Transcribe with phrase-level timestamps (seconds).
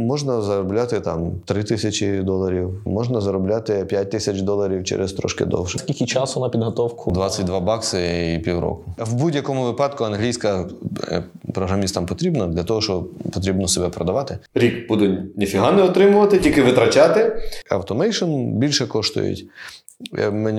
[0.00, 5.78] Можна заробляти там 3 тисячі доларів, можна заробляти 5 тисяч доларів через трошки довше.
[5.78, 7.10] Скільки часу на підготовку?
[7.10, 8.84] 22 бакси і півроку.
[8.98, 10.68] В будь-якому випадку англійська
[11.08, 11.24] е,
[11.54, 14.38] програмістам потрібна для того, що потрібно себе продавати.
[14.54, 17.42] Рік буду ніфіга не отримувати, тільки витрачати.
[17.70, 19.46] Automation більше коштують,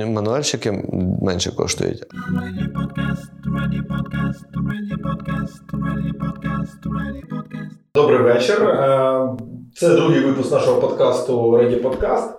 [0.06, 0.72] мануальщики
[1.22, 2.04] менше коштують.
[7.96, 8.64] Добрий вечір.
[8.64, 9.28] Е,
[9.76, 12.30] Це другий випуск нашого подкасту Ready Podcast.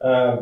[0.00, 0.38] Е,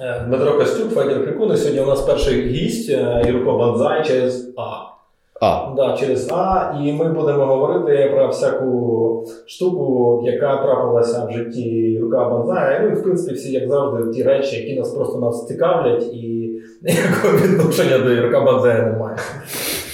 [0.00, 1.56] е, Дмитро Костюк, Федір Крикун.
[1.56, 4.95] Сьогодні у нас перший гість е, Юрко Банзай через А.
[5.40, 6.74] А, Да, через А.
[6.84, 12.80] І ми будемо говорити про всяку штуку, яка трапилася в житті Юрка Банзая.
[12.82, 16.50] Ну і в принципі всі, як завжди, ті речі, які нас просто нас цікавлять, і
[16.82, 19.16] ніякого відношення до Юрка Банзая немає.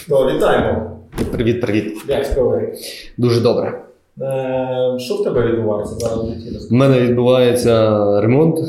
[0.09, 0.91] То вітаємо.
[1.32, 1.93] Привіт, привіт.
[2.09, 2.73] Як справи?
[3.18, 3.82] Дуже добре.
[4.20, 6.68] Е, Що в тебе відбувається зараз?
[6.70, 8.56] У мене відбувається ремонт.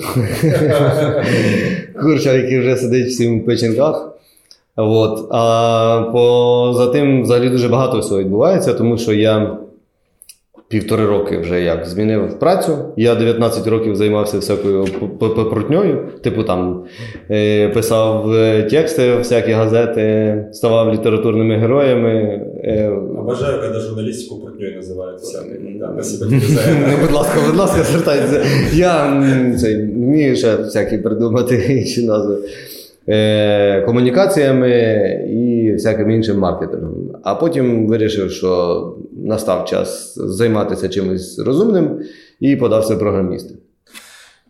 [2.02, 4.13] Курча, який вже сидить в печінках.
[4.76, 5.28] От.
[5.32, 9.58] А поза тим взагалі дуже багато всього відбувається, тому що я
[10.68, 12.78] півтори роки вже як змінив працю.
[12.98, 14.86] Я 19 років займався всякою
[15.52, 16.10] прутньою.
[16.24, 16.84] Типу там
[17.32, 22.42] е, писав е, тексти, всякі газети, ставав літературними героями.
[22.64, 22.92] е.
[25.80, 26.88] Да, спасибо тебе за это.
[26.92, 28.44] Ну, будь ласка, будь ласка, звертайтеся.
[28.74, 29.24] Я
[29.96, 32.38] вмію ще всякі придумати інші назви.
[33.10, 34.70] Е, комунікаціями
[35.30, 37.12] і всяким іншим маркетингом.
[37.24, 42.00] А потім вирішив, що настав час займатися чимось розумним
[42.40, 43.56] і подався програмісти.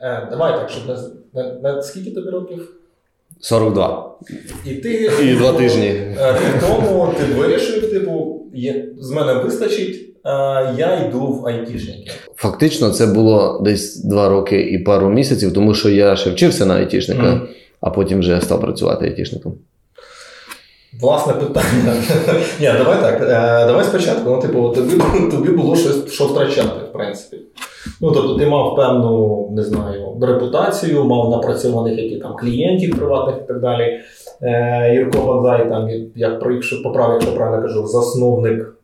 [0.01, 2.69] Е, давай так, щоб на, на, на скільки тобі років?
[3.39, 4.15] 42.
[4.65, 5.87] І ти І два тижні.
[5.87, 10.29] Е, Рік тому ти вирішив, типу, є, з мене вистачить, е,
[10.77, 12.11] я йду в айтішники.
[12.35, 16.75] Фактично, це було десь два роки і пару місяців, тому що я ще вчився на
[16.75, 17.47] айтішника, Мгм.
[17.84, 19.53] А потім вже став працювати айтішником.
[21.02, 21.94] Власне питання.
[22.60, 23.21] Ні, давай так.
[23.21, 24.30] Е, давай спочатку.
[24.30, 25.02] Ну, типу, тобі,
[25.32, 27.38] тобі було щось, що втрачати, в принципі.
[28.02, 33.48] Ну, тобто, ти мав певну, не знаю, репутацію, мав напрацьованих які там клієнтів приватних і
[33.48, 33.99] так далі.
[34.42, 38.76] Е, Юрко Бонзай, там, як якщо поправ, якщо правильно кажу, засновник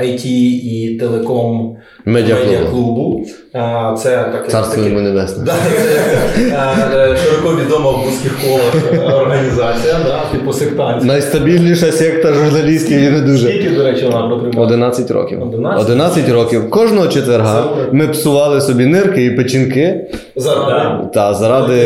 [0.00, 0.26] IT
[0.64, 2.46] і телеком Медіаклуб.
[2.46, 3.26] медіаклубу.
[3.54, 4.48] Е, Це таке.
[4.50, 5.44] Царство йому небесне.
[5.44, 11.04] Да, е, е, широко відома в вузьких колах е, організація, да, типу сектантів.
[11.06, 13.48] Найстабільніша секта журналістів і не дуже.
[13.48, 14.66] Скільки, до речі, вона протримала?
[14.66, 15.42] 11 років.
[15.42, 15.82] 11?
[15.84, 16.70] 11 років.
[16.70, 20.06] Кожного четверга ми псували собі нирки і печінки
[20.36, 21.04] Заради.
[21.14, 21.76] та заради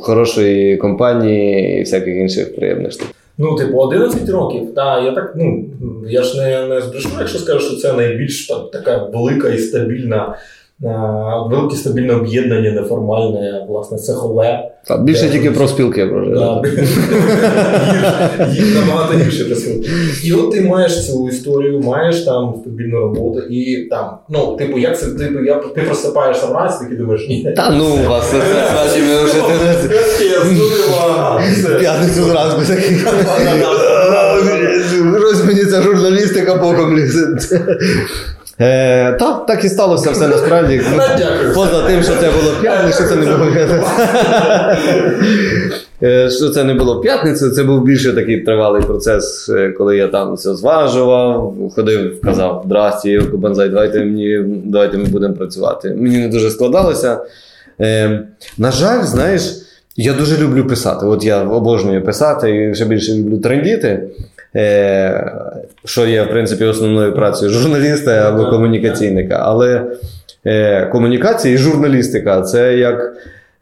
[0.00, 3.06] хорошої компанії і всяких інших приємностей.
[3.38, 4.74] Ну, типу, 11 років.
[4.74, 5.64] Та, я так, ну,
[6.08, 10.38] я ж не, не збрешу, якщо скажу, що це найбільш так, така велика і стабільна,
[11.50, 14.70] велике стабільне об'єднання, неформальне, власне, цехове.
[14.86, 16.24] Та, більше тільки про спілки про.
[18.50, 19.86] Гірше, набагато гірше присутні.
[20.24, 25.00] І от ти маєш цю історію, маєш там стабільну роботу, і там, ну, типу, як
[25.00, 27.52] це, типу, я, ти просипаєшся вранці, такий думаєш, ні.
[27.56, 28.36] Та ну вас це
[28.72, 29.40] значить, ми вже
[31.68, 32.96] в п'ятницю зранку такий.
[35.70, 37.26] Ця журналістика боком лізе.
[38.60, 40.82] Е, так, так і сталося все насправді.
[41.54, 43.46] Поза тим, що це було п'ятницю, що це не було
[46.02, 49.96] Е, що це не було в п'ятницю, це був більше такий тривалий процес, е, коли
[49.96, 55.94] я там все зважував, ходив, казав: Здрасті, Юрко Банзай, давайте мені, давайте ми будемо працювати.
[55.98, 57.18] Мені не дуже складалося.
[57.80, 58.20] Е,
[58.58, 59.42] на жаль, знаєш,
[59.96, 61.06] я дуже люблю писати.
[61.06, 64.08] От я обожнюю писати і ще більше люблю трендіти.
[64.56, 65.32] Е,
[65.84, 69.40] що є, в принципі, основною працею журналіста або комунікаційника.
[69.42, 69.82] Але
[70.46, 73.12] е, комунікація і журналістика це як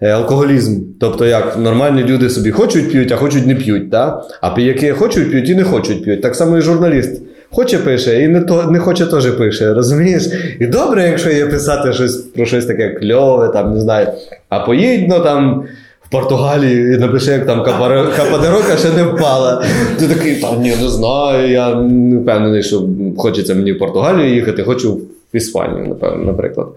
[0.01, 0.81] е, алкоголізм.
[1.01, 3.89] Тобто, як нормальні люди собі хочуть п'ють, а хочуть не п'ють.
[3.89, 4.23] Да?
[4.41, 6.23] А пияки хочуть п'ють і не хочуть п'ють.
[6.23, 7.23] Так само і журналіст.
[7.55, 10.29] Хоче пише, і не, то, не хоче теж пише, розумієш?
[10.61, 14.09] І добре, якщо є писати щось про щось таке кльове, там, не знаю,
[14.49, 15.65] а поїдь, ну там.
[16.13, 17.65] Португалії і напиши, як там
[18.17, 19.65] кападерока ще не впала.
[19.99, 21.51] Ти такий, та ні, не знаю.
[21.51, 22.83] Я не впевнений, що
[23.17, 24.95] хочеться мені в Португалію їхати, хочу
[25.35, 26.69] в Іспанію, напевно, наприклад.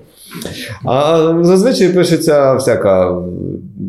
[0.86, 3.22] А зазвичай пишеться всяка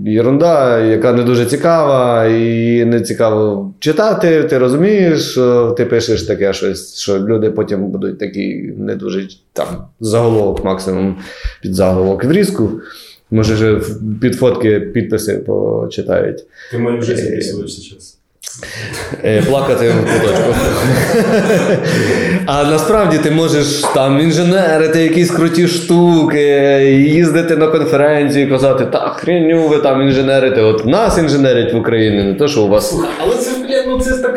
[0.07, 4.43] ерунда, яка не дуже цікава, і не цікаво читати.
[4.43, 5.39] Ти розумієш,
[5.77, 9.67] ти пишеш таке щось, що люди потім будуть такі не дуже там
[10.01, 11.17] заголовок, максимум
[11.63, 12.71] під заголовок відрізку.
[13.31, 13.81] Може, вже
[14.21, 16.45] під фотки підписи почитають.
[16.73, 18.17] Ты мою жизнь сейчас.
[19.25, 20.55] Е, Плакати в куточку.
[22.47, 26.43] А насправді ти можеш там інженерити якісь круті штуки,
[27.09, 32.23] їздити на конференції і казати, та хреню ви там інженерите, от нас інженерять в Україні,
[32.23, 32.97] не то, що у вас.
[33.19, 33.51] Але це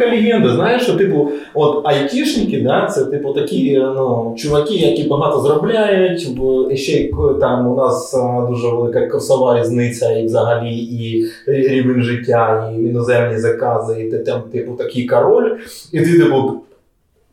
[0.09, 0.53] така легенда.
[0.55, 6.35] Знаєш, що типу, от айтішники, да, це типу такі ну, чуваки, які багато заробляють.
[6.37, 7.09] бо ще
[7.39, 8.17] там у нас
[8.49, 14.71] дуже велика курсова різниця, і взагалі і рівень життя, і іноземні закази, і там, типу,
[14.71, 15.51] такий король,
[15.91, 16.53] і ти, типу,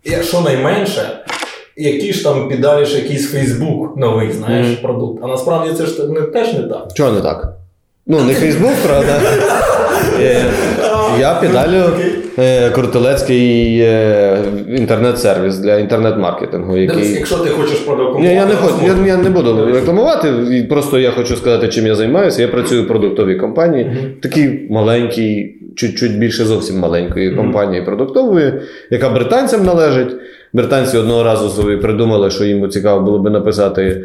[0.04, 1.02] якщо найменше.
[1.78, 4.76] Які ж там підаліш якийсь Фейсбук новий, знаєш, Мгм.
[4.82, 5.20] продукт.
[5.24, 6.88] А насправді це ж не, теж не так.
[6.94, 7.52] Чого не так?
[8.06, 9.20] Ну, не Фейсбук, правда.
[10.20, 10.44] Е,
[11.20, 11.82] Я підалю
[12.38, 14.38] е, крутелецький е,
[14.76, 17.12] інтернет-сервіс для інтернет-маркетингу, який.
[17.14, 20.28] Якщо ти хочеш продакувати, Ні, я не хочу, я, я не буду рекламувати.
[20.68, 22.42] Просто я хочу сказати, чим я займаюся.
[22.42, 23.98] Я працюю в продуктовій компанії, Мгм.
[24.22, 27.36] такій маленькій, чуть-чуть більше зовсім маленької Мгм.
[27.38, 28.52] компанії продуктової,
[28.90, 30.16] яка британцям належить.
[30.52, 34.04] Британці одного разу собі придумали, що їм цікаво було би написати.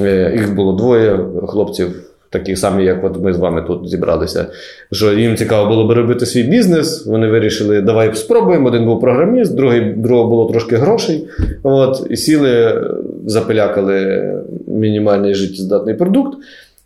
[0.00, 1.88] е, Їх було двоє хлопців,
[2.30, 4.46] такі самі, як от ми з вами тут зібралися.
[4.92, 7.06] Що їм цікаво було би робити свій бізнес.
[7.06, 8.68] Вони вирішили, давай спробуємо.
[8.68, 11.28] Один був програміст, другий другого було трошки грошей.
[11.62, 12.82] От, і сіли,
[13.26, 14.24] запилякали
[14.66, 16.38] мінімальний життєздатний продукт.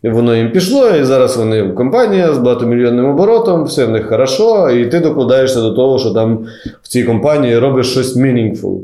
[0.03, 4.69] І воно їм пішло, і зараз вони компанія з багатомільйонним оборотом, все в них хорошо,
[4.69, 6.45] і ти докладаєшся до того, що там
[6.81, 8.79] в цій компанії робиш щось meaningful.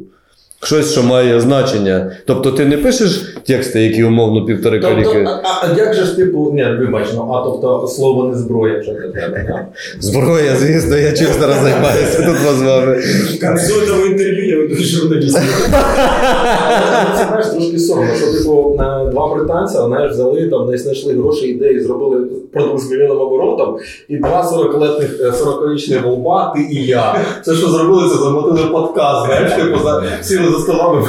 [0.64, 2.12] Щось, що має значення.
[2.26, 5.28] Тобто ти не пишеш тексти, які умовно півтори Тобто, каліки.
[5.28, 8.92] а, а, як же ж типу, ні, вибач, ну, а тобто слово не зброя вже
[8.92, 9.66] для тебе.
[10.00, 12.96] Зброя, звісно, я чим зараз займаюся тут з вами.
[13.42, 15.38] К концу этого интервью я веду журналист.
[15.38, 21.14] Але Це знаєш трошки соромно, що типу е, два британця знаєш, взяли там, десь знайшли
[21.14, 23.78] гроші ідеї, зробили продукт з мільйонним оборотом,
[24.10, 27.16] і два 40-летних 40-річних голба, ти і я.
[27.46, 31.02] Це що зробили, це замотили подкаст, знаєш, типу за сіли за столами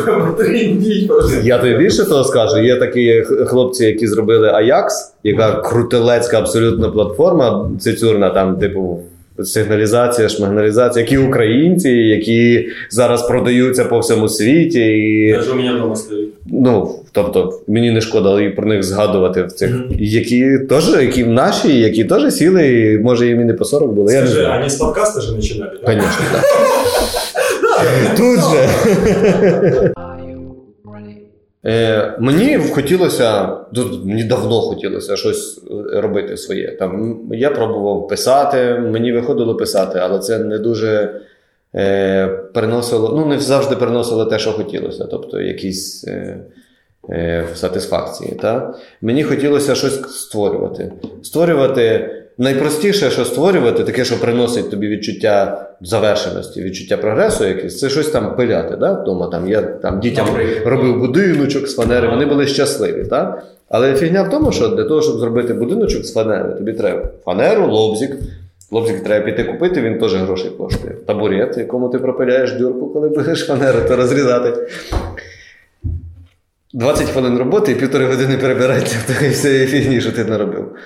[1.08, 1.34] просто.
[1.44, 2.58] Я тобі більше того скажу.
[2.62, 4.86] Є такі хлопці, які зробили Ajax,
[5.24, 9.00] яка крутелецька абсолютно платформа, цицюрна, там, типу.
[9.44, 15.96] Сигналізація, шмагналізація, які українці, які зараз продаються по всьому світі, і Даже у меня дома
[15.96, 16.28] стоит.
[16.46, 19.84] ну тобто мені не шкода і про них згадувати в цих, Мгм.
[19.98, 24.10] які теж, які наші, які теж сіли, і може їм і не по 40 було.
[24.12, 24.66] Я не Скажи, знаю.
[24.66, 25.94] с подкаста же начинали, да?
[25.94, 26.04] Так.
[28.16, 28.68] Тут же.
[31.66, 33.56] Е, мені хотілося,
[34.04, 35.58] мені давно хотілося щось
[35.94, 36.76] е, робити своє.
[36.76, 41.20] Там, я пробував писати, мені виходило писати, але це не дуже
[41.74, 46.38] е, приносило, ну не завжди приносило те, що хотілося, тобто якісь е,
[47.10, 48.32] е, сатисфакції.
[48.32, 48.74] Та?
[49.00, 50.92] Мені хотілося щось створювати.
[51.22, 58.08] Створювати найпростіше, що створювати, таке, що приносить тобі відчуття завершеності, відчуття прогресу, якесь, це щось
[58.08, 58.76] там пиляти.
[58.76, 58.92] Да?
[58.92, 60.26] Вдома там я там дітям
[60.64, 63.04] робив будиночок з фанери, вони були щасливі.
[63.04, 63.44] Так?
[63.68, 67.66] Але фігня в тому, що для того, щоб зробити будиночок з фанери, тобі треба фанеру,
[67.66, 68.16] лобзик.
[68.72, 70.94] Лобзик треба піти купити, він теж грошей коштує.
[71.06, 74.66] Табурет, якому ти пропиляєш дюрку, коли будеш фанеру, то розрізати.
[76.72, 80.76] 20 хвилин роботи і півтори години перебирається в такої всієї фігні, що ти наробив.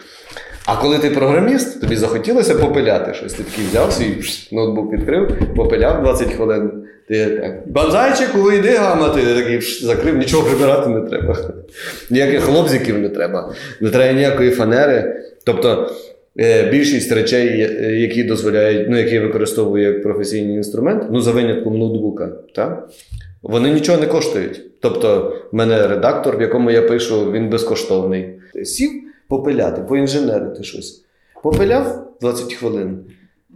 [0.67, 3.33] А коли ти програміст, тобі захотілося попиляти щось.
[3.33, 4.17] Ти такий взяв свій
[4.53, 6.71] ноутбук відкрив, попиляв 20 хвилин.
[7.09, 9.21] Ти так, банзайчику, йди гамати.
[9.21, 11.39] Ти такий закрив, нічого прибирати не треба.
[12.11, 15.23] Ніяких лобзиків не треба, не треба ніякої фанери.
[15.45, 15.91] Тобто
[16.41, 17.59] е, більшість речей,
[18.01, 22.89] які дозволяють, ну, які я використовую як професійний інструмент, ну за винятком ноутбука, так?
[23.45, 24.63] вони нічого не коштують.
[24.81, 28.29] Тобто, в мене редактор, в якому я пишу, він безкоштовний.
[28.65, 28.91] Сів
[29.29, 31.05] попиляти, поінженерити щось.
[31.43, 33.05] Попиляв 20 хвилин.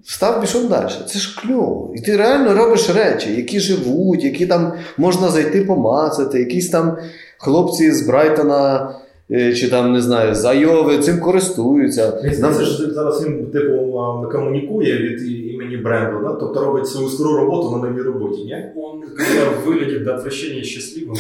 [0.05, 0.91] Став, пішов далі.
[1.07, 1.93] Це ж кльово.
[1.97, 6.99] І ти реально робиш речі, які живуть, які там можна зайти помацати, якісь там
[7.39, 8.95] хлопці з Брайтона.
[9.32, 12.22] е, Чи там не знаю, з Айови цим користуються.
[12.40, 16.34] Нам- Це ж зараз він типу а, комунікує від і- імені бренду, да?
[16.34, 18.66] тобто робить свою стару роботу на новій роботі, ні?
[18.76, 21.16] Он когда выглядит до отвращения счастливым.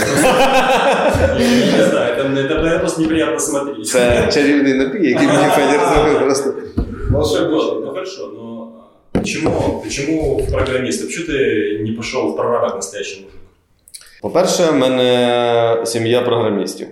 [1.40, 3.88] Я не знаю, это это, наверное, просто неприятно смотреть.
[3.88, 6.54] Це чарівний напій, який мені Федір зробив просто.
[7.12, 7.82] Волшебно.
[7.86, 8.72] Ну хорошо, но
[9.12, 11.06] почему, почему в программиста?
[11.06, 13.40] Почему ты не пошел в прораб настоящий мужик?
[14.22, 16.88] По-перше, в мене сім'я програмістів.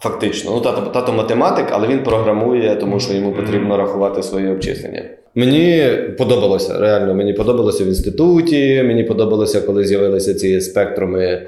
[0.00, 0.50] Фактично.
[0.54, 5.02] Ну, тато, тато математик, але він програмує, тому що йому потрібно рахувати свої обчислення.
[5.34, 11.46] Мені подобалося, реально, мені подобалося в інституті, мені подобалося, коли з'явилися ці спектруми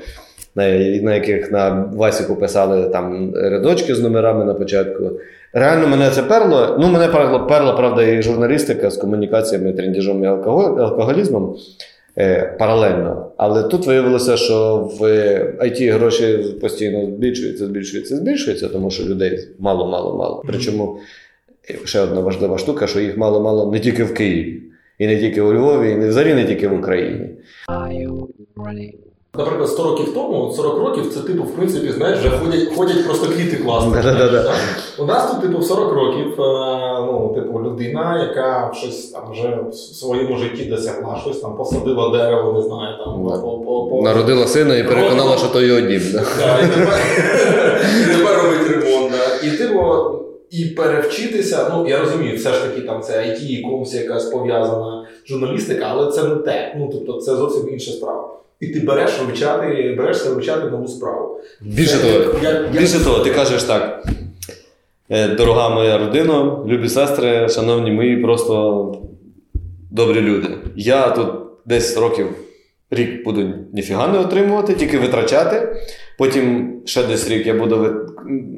[0.55, 0.69] на,
[1.03, 5.11] на яких на Васіку писали там рядочки з номерами на початку.
[5.53, 6.77] Реально мене це перло.
[6.81, 11.57] Ну, мене перло, перла, правда, і журналістика з комунікаціями, трендіжом і алкоголізмом
[12.59, 13.33] паралельно.
[13.37, 15.03] Але тут виявилося, що в
[15.65, 20.43] IT гроші постійно збільшуються, збільшуються, збільшуються, тому що людей мало, мало, мало.
[20.47, 20.99] Причому
[21.71, 24.63] е, ще одна важлива штука, що їх мало-мало не тільки в Києві,
[24.99, 27.31] і не тільки у Львові, і не взагалі не тільки в Україні.
[29.39, 33.27] Наприклад, 100 років тому, 40 років це типу, в принципі, знаєш, вже ходять, ходять просто
[33.27, 33.93] квіти класно.
[34.99, 39.59] У нас тут, типу, в 40 років, е, ну, типу, людина, яка щось там вже
[39.71, 44.47] в своєму житті досягла, щось там посадила дерево, не знаю, там по, по, по, Народила
[44.47, 46.03] сина і переконала, що то його дім.
[48.01, 49.15] І тепер, робить ремонт.
[49.45, 49.81] І типу,
[50.51, 55.07] і перевчитися, ну я розумію, все ж таки там це IT, і комусь якась пов'язана
[55.27, 56.75] журналістика, але це не те.
[56.79, 58.41] Ну тобто це зовсім інша справа.
[58.61, 61.41] І ти береш вивчати, берешся вивчати нову справу.
[61.61, 64.05] Більше Це того, як- більше того, ти кажеш так.
[65.11, 68.95] «Е, Дорога моя родина, любі сестри, шановні мої, просто
[69.91, 70.49] добрі люди.
[70.77, 71.27] Я тут
[71.67, 72.27] десь років
[72.91, 75.77] рік буду ніфіга не отримувати, тільки витрачати.
[76.19, 77.87] Потім ще десь рік я буду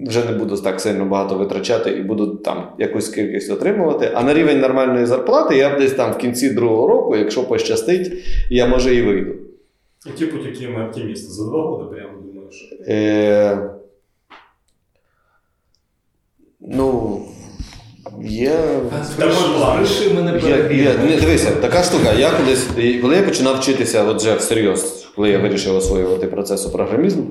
[0.07, 4.11] вже не буду так сильно багато витрачати і буду там якусь кількість отримувати.
[4.15, 8.13] А на рівень нормальної зарплати я десь там в кінці другого року, якщо пощастить,
[8.51, 9.31] я може і вийду.
[10.07, 11.33] И типу такі ми оптимісти.
[11.33, 12.77] За два года прямо думаю, що.
[12.89, 13.71] Е,
[16.61, 17.21] ну,
[18.23, 18.59] є.
[20.71, 22.13] Є, дивися, така штука.
[22.13, 26.71] Я колись, і коли я починав вчитися от вже всерйоз, коли я вирішив освоювати процесу
[26.71, 27.25] програмізму,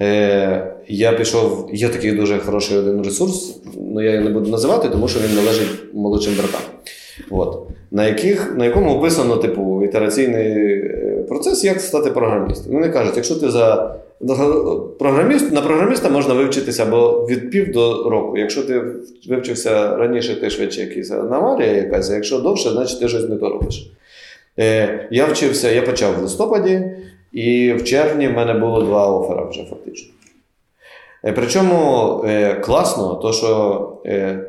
[0.00, 4.88] е, я пішов, є такий дуже хороший один ресурс, але я його не буду називати,
[4.88, 6.60] тому що він належить молодшим братам.
[7.30, 7.66] От.
[7.90, 10.80] На, яких, на якому описано типу, ітераційний
[11.30, 12.72] процес, як стати програмістом.
[12.72, 13.94] Вони кажуть, якщо ти за
[14.98, 18.38] програміст, на програміста можна вивчитися або від пів до року.
[18.38, 18.82] Якщо ти
[19.28, 23.48] вивчився раніше, ти швидше якийсь аномалія якась, а якщо довше, значить ти щось не то
[23.48, 23.90] робиш.
[24.58, 26.82] Е, я вчився, я почав в листопаді,
[27.32, 30.12] і в червні в мене було два офера вже фактично.
[31.24, 33.86] Е, Причому е, класно, то, що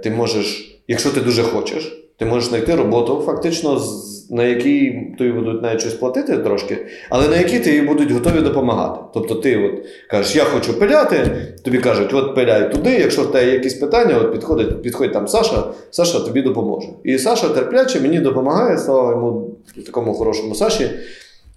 [0.04, 5.32] ти можеш, якщо ти дуже хочеш, ти можеш знайти роботу, фактично, з- на якій тобі
[5.32, 6.78] будуть навіть щось платити трошки,
[7.10, 9.00] але на якій тобі будуть готові допомагати.
[9.14, 11.18] Тобто ти от кажеш, я хочу пиляти,
[11.64, 15.64] тобі кажуть, от пиляй туди, якщо в тебе якісь питання, от підходить, підходить там Саша,
[15.92, 16.88] Саша тобі допоможе.
[17.04, 19.50] І Саша терпляче мені допомагає, слава йому
[19.86, 20.90] такому хорошому Саші.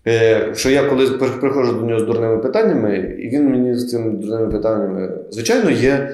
[0.06, 3.90] Е, що я коли при- приходжу до нього з дурними питаннями, і він мені з
[3.90, 6.10] цими дурними питаннями, звичайно, є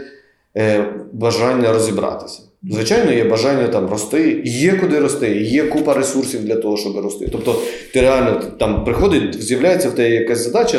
[0.56, 2.42] е, бажання розібратися.
[2.68, 7.28] Звичайно, є бажання там рости, є куди рости, є купа ресурсів для того, щоб рости.
[7.32, 7.56] Тобто,
[7.92, 10.78] ти реально там приходить, з'являється в тебе якась задача,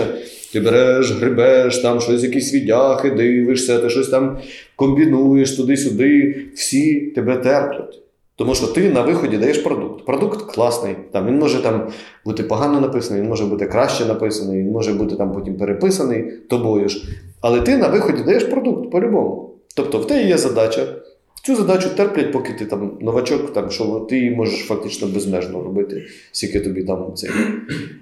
[0.54, 4.38] ти береш, грибеш, там щось, якісь відяхи, дивишся, ти щось там
[4.76, 8.02] комбінуєш туди-сюди, всі тебе терплять.
[8.36, 10.06] Тому що ти на виході даєш продукт.
[10.06, 10.96] Продукт класний.
[11.12, 11.88] Там, він може там
[12.26, 16.90] бути погано написаний, він може бути краще написаний, він може бути там потім переписаний тобою
[16.90, 17.04] ж.
[17.42, 19.56] Але ти на виході даєш продукт по-любому.
[19.76, 20.82] Тобто в тебе є задача.
[21.44, 26.04] Цю задачу терплять, поки ти там новачок, там, що ти її можеш фактично безмежно робити,
[26.32, 27.28] скільки тобі там це,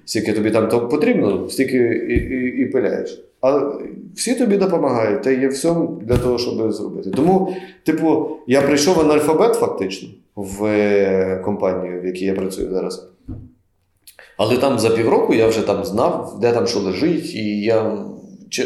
[0.06, 1.78] скільки тобі там то потрібно, стільки
[2.10, 3.24] і, і, і пиляєш.
[3.42, 3.72] А
[4.16, 7.12] всі тобі допомагають, та є всьому для того, щоб зробити.
[7.12, 13.10] Тому, типу, я прийшов анальфабет фактично в е, компанію, в якій я працюю зараз.
[14.38, 17.98] Але там за півроку я вже там знав, де там що лежить, і я,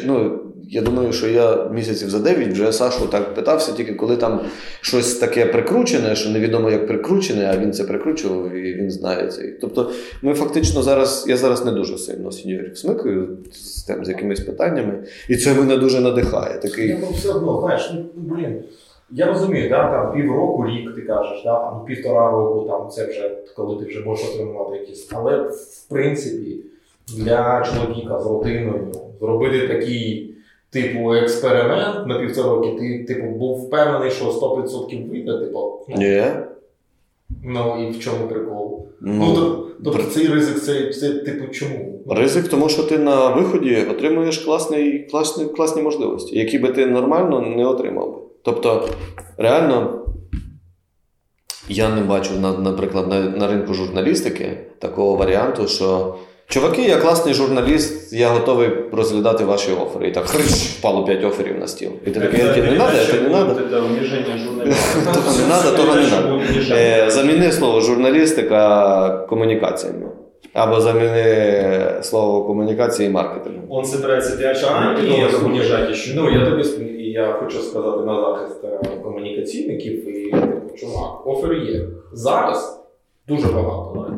[0.05, 0.39] ну,
[0.69, 4.39] я думаю, що я місяців за 9 вже Сашу так питався, тільки коли там
[4.81, 9.41] щось таке прикручене, що невідомо як прикручене, а він це прикручував і він знає це.
[9.61, 9.91] Тобто,
[10.21, 15.03] ми фактично зараз, я зараз не дуже сильно сеньорів смикаю з тим, з якимись питаннями,
[15.29, 16.59] і це мене дуже надихає.
[16.59, 18.63] Такий, Я ну, все одно, знаєш, ну блін.
[19.11, 23.37] Я розумію, да, там півроку, рік ти кажеш, да, там півтора року, там це вже
[23.55, 25.09] коли ти вже можеш отримувати якісь.
[25.11, 26.57] Але в принципі
[27.17, 30.33] для чоловіка з родиною зробити такий
[30.73, 35.85] типу експеримент на півтора роки, ти типу був впевнений, що 100% вийде, типу.
[35.89, 36.23] Ну, ні.
[37.43, 38.87] ну і в чому прикол?
[39.01, 41.99] Ну, Ну, то- тобто цей ризик, це, це типу чому?
[42.09, 47.41] Ризик, тому що ти на виході отримуєш класний, класні, класні можливості, які би ти нормально
[47.41, 48.17] не отримав би.
[48.43, 48.89] Тобто,
[49.37, 50.05] реально,
[51.69, 56.15] я не бачу, наприклад, на, на ринку журналістики такого варіанту, що
[56.53, 60.07] чуваки, я класний журналіст, я готовий розглядати ваші офери.
[60.07, 61.91] І так хрищ, впало 5 оферів на стіл.
[62.05, 63.53] І ти такий, не треба, це не треба.
[63.53, 63.53] Не
[65.49, 66.41] треба, того не треба.
[66.71, 70.07] Е, заміни слово журналістика комунікаціями.
[70.53, 73.59] Або заміни слово комунікації і маркетингу.
[73.69, 75.17] Он собирается пиарщик А, маркетинга
[75.49, 76.13] ні, щоб- еще.
[76.15, 76.63] Ну, я тобі
[77.03, 81.81] і я хочу сказати на захист е, комунікаційників і типу, чувак, офери є.
[82.13, 82.82] Зараз
[83.27, 84.15] дуже багато.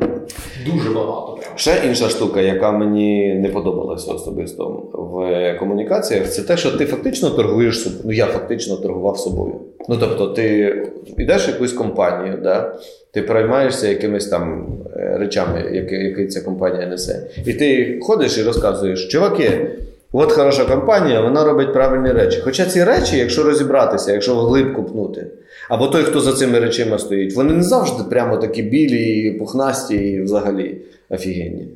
[0.66, 1.38] Дуже багато.
[1.54, 7.30] Ще інша штука, яка мені не подобалася особисто в комунікаціях, це те, що ти фактично
[7.30, 8.02] торгуєш собою.
[8.04, 9.60] Ну, я фактично торгував собою.
[9.88, 10.76] Ну тобто, ти
[11.18, 12.76] йдеш в якусь компанію, да?
[13.12, 17.26] ти переймаєшся якимись там е, речами, які, які ця компанія несе.
[17.46, 19.70] І ти ходиш і розказуєш, чуваки.
[20.12, 22.40] От хороша компанія, вона робить правильні речі.
[22.44, 25.26] Хоча ці речі, якщо розібратися, якщо вглиб купнути,
[25.68, 30.22] або той, хто за цими речима стоїть, вони не завжди прямо такі білі, пухнасті і
[30.22, 30.80] взагалі
[31.10, 31.68] офігенні.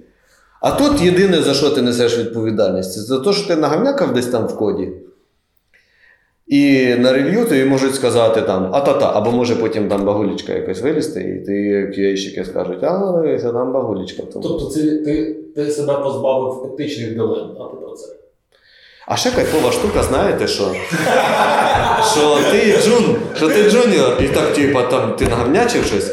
[0.60, 4.26] А тут єдине, за що ти несеш відповідальність, це за те, що ти наговнякав десь
[4.26, 4.88] там в коді.
[6.46, 11.20] І на review тобі можуть сказати там а-та-та, або може потім там багулічка якась вилізти,
[11.20, 11.52] і ті
[11.96, 14.22] QA-щики скажуть, а дивися, там багулічка.
[14.32, 14.48] тому».
[14.48, 18.14] Тобто це, ти, ти себе позбавив етичних дилем, а ти про це.
[19.06, 20.64] А ще кайфова штука, знаєте що?
[22.20, 26.12] Що ти джун, що ти джуніор, і так, типа, там ти наговнячив щось.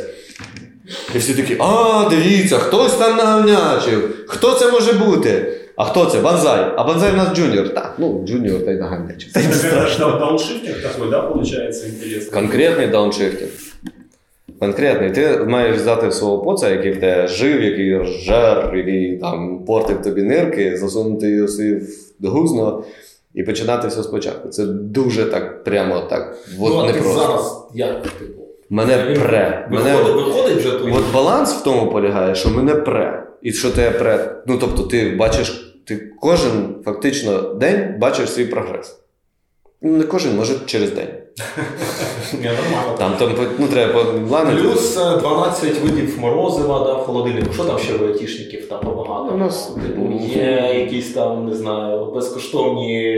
[1.16, 4.16] І всі такі, а, дивіться, хтось там наговнячив.
[4.28, 5.54] Хто це може бути?
[5.76, 6.20] А хто це?
[6.20, 6.74] Банзай.
[6.78, 7.70] А банзай в нас джуніор.
[7.70, 8.78] Так, ну, джуніор та й
[9.40, 10.20] й не страшно.
[10.20, 12.32] Дауншифтинг такой, да, получается, интересно?
[12.32, 13.50] Конкретний дауншифтинг.
[14.60, 15.12] Конкретний.
[15.12, 20.22] Ти маєш взяти свого поца, який в тебе жив, який жар, який там портив тобі
[20.24, 21.48] нирки, засунути його
[22.20, 22.84] в гузно
[23.38, 24.50] і починати все спочатку.
[24.50, 26.38] Це дуже так прямо так.
[26.60, 27.20] От ну, а не ти просто.
[27.20, 28.42] зараз як типу?
[28.70, 29.68] Мене пре.
[29.72, 29.96] Мене...
[29.96, 30.92] Виходить, виходить вже твій.
[30.92, 33.28] От баланс в тому полягає, що мене пре.
[33.42, 34.44] І що тебе пре.
[34.48, 39.00] Ну тобто, ти бачиш, ти кожен фактично день бачиш свій прогрес.
[39.82, 41.08] Ну, не кожен, може через день.
[42.98, 43.30] Там, там
[43.60, 44.62] ну, треба планити.
[44.62, 47.54] Плюс е, 12 видів морозива да, в холодильнику.
[47.54, 49.32] Що там ще в айтішників там багато?
[49.34, 53.16] У нас- Типу, є якісь там, не знаю, безкоштовні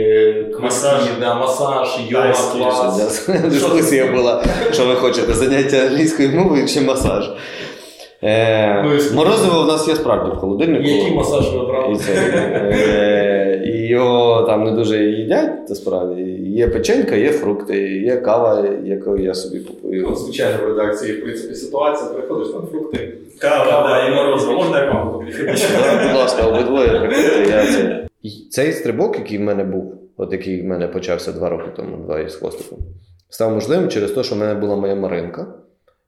[0.60, 0.92] Масаж.
[0.92, 3.26] масаж, да, масаж йога, клас.
[3.28, 7.30] Дискусія була, що ви хочете, заняття англійською мовою чи масаж.
[8.22, 10.88] Е, Ну, морозиво в нас є справді в холодильнику.
[10.88, 11.98] Який масаж ви обрали?
[13.90, 16.22] І, і його там не дуже їдять, насправді.
[16.42, 21.54] Є печенька, є фрукти, є кава, яку я собі Ну, звичайно, в редакції, в принципі,
[21.54, 23.16] ситуація, приходиш там фрукти.
[23.38, 24.52] Кава, Кава да, и морозиво.
[24.52, 25.12] Можно я вам
[26.08, 28.06] Будь ласка, обидвоє приходьте, я це.
[28.50, 32.20] Цей стрибок, який в мене був, от який в мене почався два роки тому, два
[32.20, 32.78] із хвостиком,
[33.28, 35.46] став можливим через те, що в мене була моя Маринка,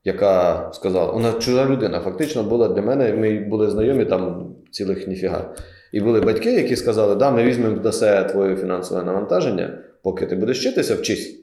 [0.04, 5.54] яка сказала, вона чужа людина, фактично була для мене, ми були знайомі там цілих ніфіга.
[5.92, 10.36] І були батьки, які сказали, да, ми візьмемо на себе твоє фінансове навантаження, поки ти
[10.36, 11.38] будеш вчитися, вчись.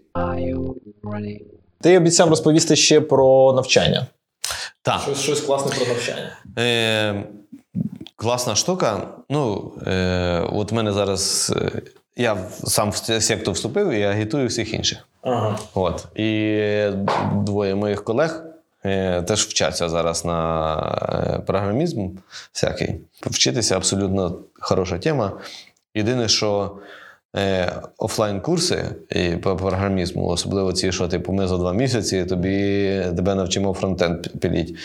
[1.81, 4.07] Ти обіцяв розповісти ще про навчання.
[4.81, 5.01] Так.
[5.01, 6.37] Щось, щось класне про навчання.
[6.59, 7.23] Е,
[8.15, 9.07] класна штука.
[9.29, 11.53] Ну, е, от в мене зараз.
[11.55, 11.81] е,
[12.17, 15.07] Я сам в сектор вступив і агітую всіх інших.
[15.21, 15.59] Ага.
[15.73, 16.05] От.
[16.15, 16.61] І
[17.35, 18.43] двоє моїх колег
[19.27, 20.77] теж вчаться зараз на
[21.37, 22.09] е, програмізм
[22.51, 22.95] всякий.
[23.21, 25.39] Вчитися абсолютно хороша тема.
[25.95, 26.77] Єдине, що
[27.35, 32.51] е, офлайн-курси і по програмізму, особливо ці, що типу, ми за два місяці тобі
[33.15, 34.77] тебе навчимо фронтенд піліть.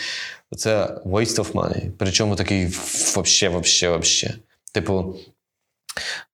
[0.57, 1.91] Це waste of money.
[1.97, 2.65] Причому такий
[3.15, 4.33] вообще, вообще, вообще.
[4.71, 5.15] Типу,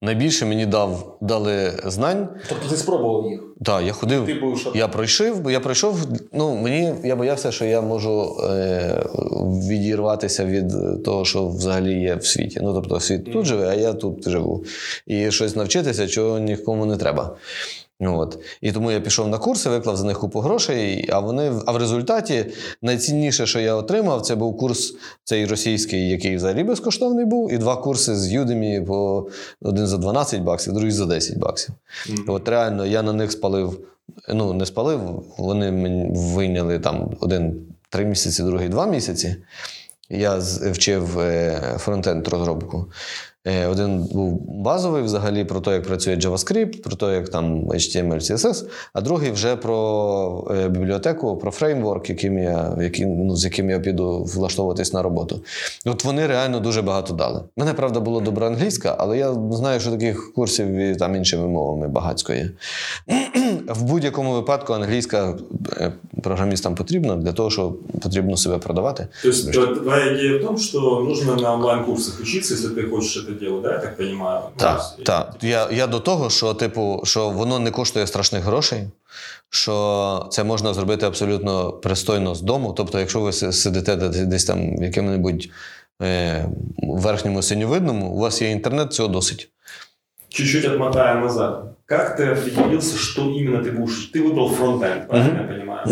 [0.01, 2.29] найбільше мені дав, дали знань.
[2.49, 3.41] Тобто ти спробував їх.
[3.65, 4.25] Так, я ходив.
[4.25, 4.71] Ти був що?
[4.75, 5.99] Я пройшов, я пройшов.
[6.33, 9.03] Ну мені я боявся, що я можу е,
[9.69, 12.59] відірватися від того, що взагалі є в світі.
[12.63, 14.63] Ну тобто, світ тут живе, а я тут живу.
[15.07, 17.35] І щось навчитися, чого нікому не треба.
[18.01, 18.39] От.
[18.61, 21.09] І тому я пішов на курси, виклав за них купу грошей.
[21.11, 22.45] А вони а в результаті
[22.81, 27.75] найцінніше, що я отримав, це був курс цей російський, який взагалі безкоштовний був, і два
[27.75, 29.27] курси з Udemy по
[29.61, 31.75] один за 12 баксів, другий за 10 баксів.
[32.27, 33.79] От реально я на них спалив.
[34.33, 39.35] Ну, не спалив, вони мені вийняли там один три місяці, другий два місяці.
[40.09, 40.37] Я
[40.71, 42.91] вчив е, фронтенд розробку.
[43.47, 48.15] Е, Один був базовий взагалі про те, як працює JavaScript, про те, як там HTML,
[48.15, 53.69] CSS, а другий вже про е, бібліотеку, про фреймворк, яким я, який, ну, з яким
[53.69, 55.41] я піду влаштовуватись на роботу.
[55.85, 57.41] От вони реально дуже багато дали.
[57.57, 61.87] Мене, правда, було добра англійська, але я знаю, що таких курсів і там іншими мовами
[61.87, 62.49] багатько є.
[63.67, 65.37] В будь-якому випадку англійська
[65.77, 69.07] е, програмістам потрібна для того, що потрібно себе продавати.
[69.23, 73.30] То есть э, твоя идея в том, что нужно на онлайн-курсах учиться, если ты хочешь
[73.30, 74.40] это делать, да, я так понимаю?
[74.44, 75.36] Ну, то Так, есть, так.
[75.42, 78.84] Я, я до того, що, типу, що воно не коштує страшних грошей,
[79.50, 82.72] що це можна зробити абсолютно пристойно з дому.
[82.76, 85.48] Тобто, якщо ви си- сидите де- десь там в якому-небудь
[86.02, 86.44] е,
[86.82, 89.48] верхньому синьовидному, у вас є інтернет, цього досить.
[90.28, 91.62] Чуть-чуть отмотаем назад.
[91.86, 94.10] Как ты определился, что именно ты будешь...
[94.14, 95.86] Ты выбрал фронтенд, правильно я понимаю?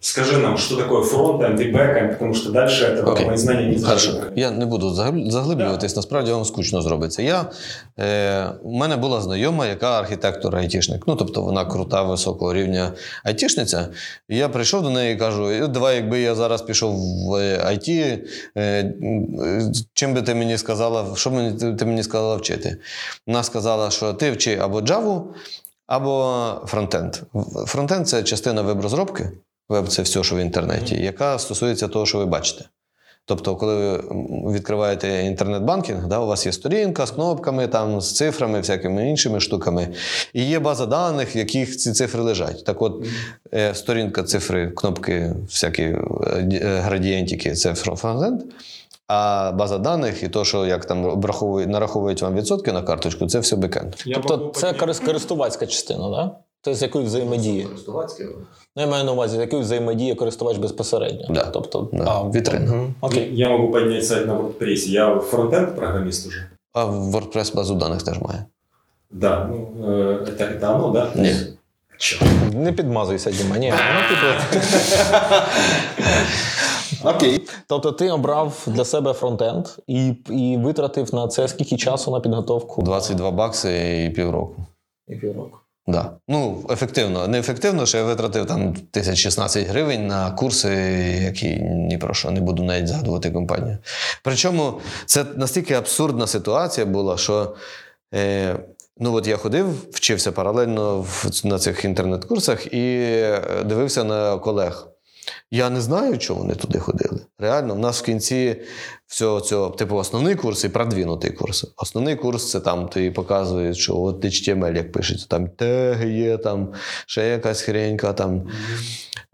[0.00, 3.26] Скажи нам, что такое фронтенд и бэкенд, потому что дальше этого Окей.
[3.26, 4.12] мои знания не Хорошо.
[4.12, 4.30] зашли.
[4.36, 7.22] Я не буду загл- заглиблюватись, насправді вам скучно зробиться.
[7.22, 7.50] Я,
[7.98, 11.02] е, у мене була знайома, яка архітектор айтішник.
[11.06, 12.92] Ну, тобто вона крута, високого рівня
[13.24, 13.88] айтішниця.
[14.28, 17.32] І я прийшов до неї і кажу: «Е, давай, якби я зараз пішов в
[17.72, 18.18] IT,
[18.56, 18.94] е, е,
[19.94, 22.76] чим би ти мені сказала, що б мені, ти, ти мені сказала вчити?
[23.26, 25.22] Вона сказала, що ти вчи або Java,
[25.86, 27.16] або фронтенд.
[27.66, 29.30] Фронтенд це частина веб-розробки.
[29.71, 32.65] Веб це все, що в інтернеті, яка стосується того, що ви бачите.
[33.25, 34.03] Тобто, коли ви
[34.53, 39.87] відкриваєте інтернет-банкінг, да, у вас є сторінка з кнопками, там, з цифрами, всякими іншими штуками.
[40.33, 42.65] І є база даних, в яких ці цифри лежать.
[42.65, 43.05] Так от,
[43.53, 45.97] е, сторінка, цифри, кнопки, всякі е,
[46.51, 48.41] е, градієнтики це фронтенд.
[49.07, 53.39] А база даних і то, що як там обраховують, нараховують вам відсотки на карточку, це
[53.39, 53.95] все бекенд.
[54.13, 56.11] Тобто це користувацька частина, так?
[56.11, 56.35] Да?
[56.62, 57.64] Це з якою взаємодіє.
[57.64, 58.26] Користувацький.
[58.76, 61.26] Ну, я маю на увазі, з якою взаємодіє користувач безпосередньо.
[61.30, 61.44] Да.
[61.44, 62.72] Тобто, Да, а, вітрина.
[62.72, 62.94] Мгм.
[63.00, 63.30] Окей.
[63.32, 64.88] Я могу поднять сайт на WordPress.
[64.88, 66.46] Я фронтенд-программист уже.
[66.72, 68.44] А WordPress базу даних теж має.
[69.10, 71.10] Да, ну, э, это, это оно, да?
[71.22, 71.34] Ні.
[71.98, 72.24] Чё?
[72.54, 73.58] Не підмазуйся, Діма.
[73.58, 74.26] Ні, ну, типу...
[77.04, 77.48] Окей.
[77.68, 82.82] Тобто ти обрав для себе фронтенд і, і витратив на це скільки часу на підготовку?
[82.82, 84.66] 22 бакси і півроку.
[85.08, 85.58] І півроку.
[85.87, 86.17] Да.
[86.27, 87.27] Ну, ефективно.
[87.27, 90.69] Не ефективно, що я витратив там 1016 гривень на курси,
[91.23, 93.77] які ні про що не буду навіть згадувати компанію.
[94.23, 97.55] Причому це настільки абсурдна ситуація була, що
[98.13, 98.55] е,
[98.97, 104.90] ну, от я ходив, вчився паралельно в, на цих інтернет-курсах і е, дивився на колег.
[105.51, 107.19] Я не знаю, чого вони туди ходили.
[107.39, 108.61] Реально, в нас в кінці
[109.07, 111.65] всього цього, типу, основний курс і продвинутий курс.
[111.77, 116.73] Основний курс це там тобі показують, що от HTML як пишеться, там теги є, там
[117.05, 118.47] ще якась хренька там.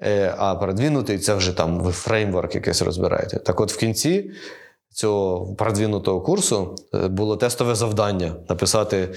[0.03, 3.39] Е, а продвинутий це вже там ви фреймворк якийсь розбираєте.
[3.39, 4.31] Так от в кінці
[4.93, 9.09] цього продвинутого курсу е, було тестове завдання написати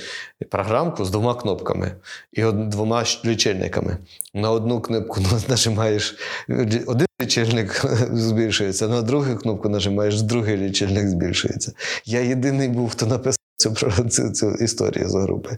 [0.50, 1.92] програмку з двома кнопками
[2.32, 3.96] і двома лічильниками.
[4.34, 6.16] На одну кнопку нажимаєш
[6.86, 11.72] один лічильник збільшується, на другу кнопку нажимаєш, другий лічильник збільшується.
[12.04, 13.74] Я єдиний був, хто написав цю,
[14.10, 15.56] цю, цю історію з групи.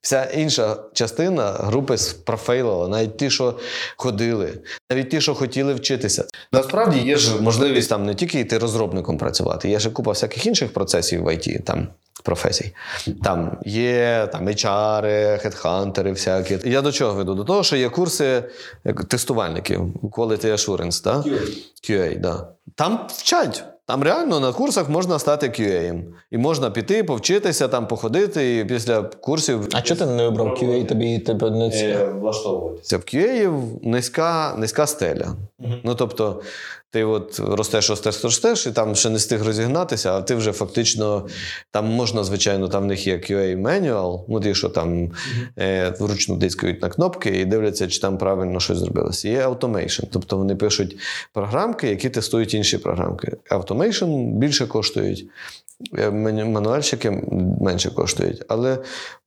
[0.00, 3.58] Вся інша частина групи профейлила, навіть ті, що
[3.96, 4.52] ходили,
[4.90, 6.24] навіть ті, що хотіли вчитися.
[6.52, 10.72] Насправді є ж можливість там не тільки йти розробником працювати, є ж купа всяких інших
[10.72, 11.88] процесів в ІТ, там
[12.22, 12.72] професій.
[13.22, 16.58] Там є там HR, хедхантери всякі.
[16.64, 17.34] Я до чого веду?
[17.34, 18.44] До того, що є курси
[19.08, 21.24] тестувальників, Quality Assurance, да?
[21.82, 22.48] QA, да.
[22.74, 23.64] Там вчать.
[23.92, 26.02] Там реально на курсах можна стати QA.
[26.30, 30.86] І можна піти, повчитися, там походити, і після курсів А чого ти не вибрав QA,
[30.86, 32.20] тобі тебе не цікаво?
[32.20, 32.88] влаштовуватися.
[32.88, 35.26] це в QA низька, низька стеля.
[35.84, 36.42] Ну тобто,
[36.92, 41.26] ти от ростеш, ростеш, ростеш, і там ще не встиг розігнатися, а ти вже фактично
[41.70, 45.10] там можна, звичайно, там в них є QA manual, ну ті, що там
[45.58, 49.28] е, вручну тискають на кнопки і дивляться, чи там правильно щось зробилося.
[49.28, 50.96] Є automation, тобто вони пишуть
[51.32, 53.36] програмки, які тестують інші програмки.
[53.50, 55.26] Automation більше коштують.
[55.98, 57.10] е, Мануальщики
[57.60, 58.44] менше коштують.
[58.48, 58.78] Але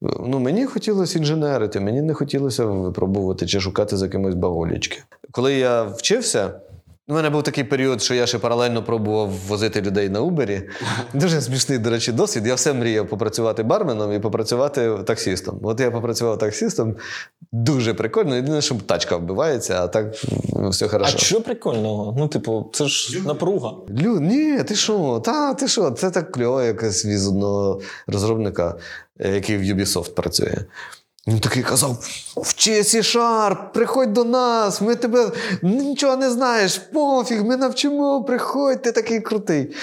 [0.02, 5.02] ну, мені хотілося інженерити, мені не хотілося випробувати чи шукати за кимось баголічки.
[5.30, 6.60] Коли я вчився,
[7.08, 10.62] у мене був такий період, що я ще паралельно пробував возити людей на Убері.
[11.14, 12.46] Дуже смішний, до речі, досвід.
[12.46, 15.60] Я все мріяв попрацювати барменом і попрацювати таксістом.
[15.62, 16.96] От я попрацював таксістом,
[17.52, 18.36] дуже прикольно.
[18.36, 20.14] Єдине, що тачка вбивається, а так
[20.56, 22.14] м, все А що прикольного?
[22.18, 23.72] Ну, типу, це ж напруга.
[24.02, 25.22] Лю, ні, ти що?
[25.24, 25.90] Та, ти що?
[25.90, 28.74] Це так кльово, якось від одного розробника,
[29.20, 30.56] е, який в Ubisoft працює.
[31.28, 31.98] Він такий казав:
[32.36, 35.30] вчи C-Sharp, приходь до нас, ми тебе
[35.62, 39.74] нічого не знаєш, пофіг, ми навчимо, приходь, ти такий крутий.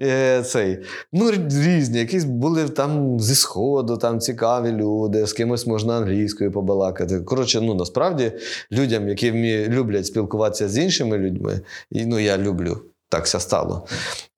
[0.00, 0.78] Е, цей.
[1.12, 7.20] Ну, різні, якісь були там зі сходу, там цікаві люди, з кимось можна англійською побалакати.
[7.20, 8.32] Коротше, ну насправді
[8.72, 9.32] людям, які
[9.68, 12.80] люблять спілкуватися з іншими людьми, і ну я люблю.
[13.14, 13.86] Так ся стало.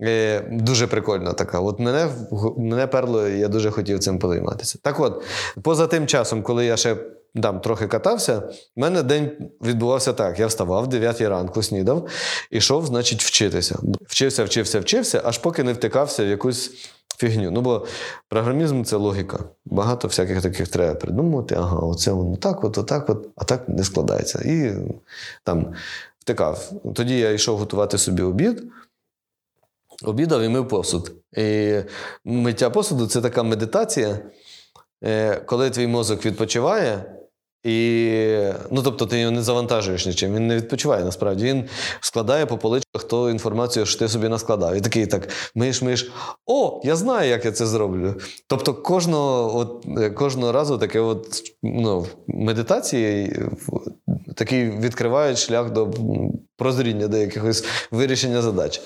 [0.02, 1.60] Е, дуже прикольна така.
[1.60, 2.08] От мене,
[2.56, 4.78] мене перло, я дуже хотів цим позайматися.
[4.82, 5.22] Так от,
[5.62, 6.96] поза тим часом, коли я ще
[7.42, 9.30] там трохи катався, в мене день
[9.62, 12.08] відбувався так: я вставав в 9 ранку, снідав,
[12.50, 13.78] і йшов, значить, вчитися.
[14.06, 17.50] Вчився, вчився, вчився, аж поки не втикався в якусь фігню.
[17.50, 17.86] Ну, бо
[18.28, 19.38] програмізм це логіка.
[19.64, 21.54] Багато всяких таких треба придумати.
[21.54, 24.38] Ага, оце воно так, от, отак, от, а так не складається.
[24.38, 24.72] І
[25.44, 25.74] там
[26.26, 26.72] втикав.
[26.94, 28.62] Тоді я йшов готувати собі обід.
[30.04, 31.12] обідав і мив посуд.
[31.36, 31.74] І
[32.24, 34.18] миття посуду це така медитація,
[35.04, 37.16] е, коли твій мозок відпочиває.
[37.64, 38.10] І,
[38.70, 40.34] ну, тобто, ти його не завантажуєш нічим.
[40.34, 41.44] Він не відпочиває насправді.
[41.44, 41.64] Він
[42.00, 44.76] складає по поличках ту інформацію, що ти собі наскладав.
[44.76, 46.12] І такий так миєш, миєш.
[46.46, 48.14] О, я знаю, як я це зроблю.
[48.46, 53.36] Тобто, кожного, от, е, кожного разу таке от, ну, медитації
[54.36, 55.90] такий відкривають шлях до
[56.56, 58.80] прозріння до якихось вирішення задач.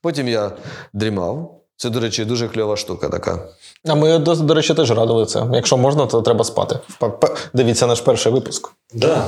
[0.00, 0.52] Потім я
[0.92, 1.60] дрімав.
[1.76, 3.38] Це, до речі, дуже кльова штука така.
[3.86, 5.46] А ми, до, до речі, теж радили це.
[5.52, 6.78] Якщо можна, то треба спати.
[7.54, 8.72] Дивіться наш перший випуск.
[8.94, 9.26] Да.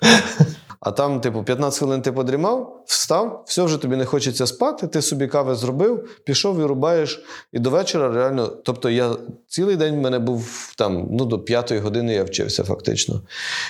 [0.82, 5.02] А там, типу, 15 хвилин ти подрімав, встав, все вже тобі не хочеться спати, ти
[5.02, 7.24] собі кави зробив, пішов і рубаєш.
[7.52, 8.46] І до вечора реально.
[8.46, 9.10] Тобто, я
[9.48, 13.20] цілий день в мене був там, ну, до п'ятої години я вчився фактично.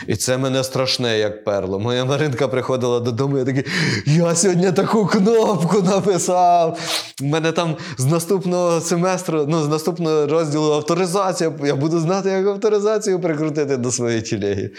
[0.06, 1.78] І це мене страшне, як перло.
[1.78, 3.64] Моя Маринка приходила додому, я такий,
[4.06, 6.78] я сьогодні таку кнопку написав.
[7.22, 11.52] У мене там з наступного семестру, ну, з наступного розділу авторизація.
[11.64, 14.70] Я буду знати, як авторизацію прикрутити до своєї тілеги.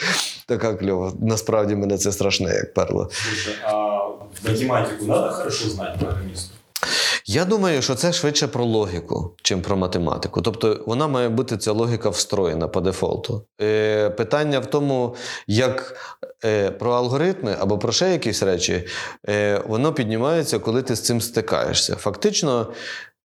[0.45, 1.11] Така кльова.
[1.21, 3.09] Насправді мене це страшне, як перло.
[3.63, 3.99] А
[4.43, 6.53] математику надо хорошо знать программисту?
[7.25, 10.41] Я думаю, що це швидше про логіку, чим про математику.
[10.41, 13.45] Тобто вона має бути ця логіка встроєна по дефолту.
[13.61, 15.15] Е, питання в тому,
[15.47, 15.95] як
[16.45, 18.87] е, про алгоритми або про ще якісь речі,
[19.29, 21.95] е, воно піднімається, коли ти з цим стикаєшся.
[21.95, 22.73] Фактично.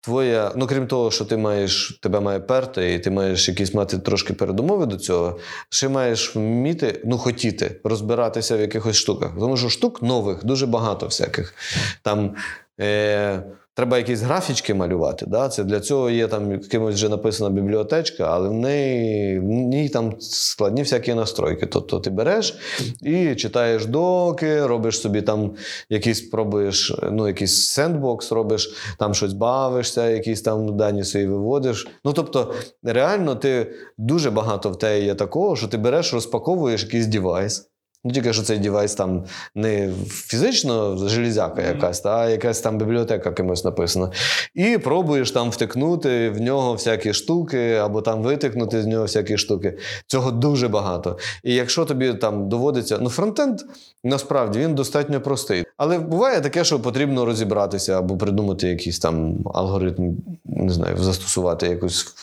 [0.01, 3.99] Твоя, ну крім того, що ти маєш, тебе має перти, і ти маєш якісь мати
[3.99, 5.39] трошки передумови до цього,
[5.71, 9.31] ще маєш вміти, ну хотіти розбиратися в якихось штуках.
[9.39, 11.55] Тому що штук нових дуже багато всяких.
[12.03, 12.35] Там
[12.81, 13.43] е,
[13.79, 15.27] треба якісь графічки малювати.
[15.27, 15.49] Да?
[15.49, 20.15] Це для цього є там кимось вже написана бібліотечка, але в неї в ній там
[20.21, 21.67] складні всякі настройки.
[21.67, 22.59] Тобто ти береш
[23.03, 25.55] і читаєш доки, робиш собі там
[25.89, 31.89] якийсь пробуєш, ну, якийсь сендбокс робиш, там щось бавишся, якісь там дані свої виводиш.
[32.05, 37.07] Ну тобто, реально, ти дуже багато в тебе є такого, що ти береш, розпаковуєш якийсь
[37.07, 37.69] девайс.
[38.09, 43.65] Ну, тільки що цей девайс там не фізично железяка якась, а якась там бібліотека кимось
[43.65, 44.11] написана.
[44.55, 49.79] І пробуєш там втикнути в нього всякі штуки, або там витикнути з нього всякі штуки.
[50.07, 51.19] Цього дуже багато.
[51.45, 53.61] І якщо тобі там доводиться, ну фронтенд
[54.05, 55.65] насправді він достатньо простий.
[55.77, 62.15] Але буває таке, що потрібно розібратися або придумати якийсь там алгоритм, не знаю, застосувати якусь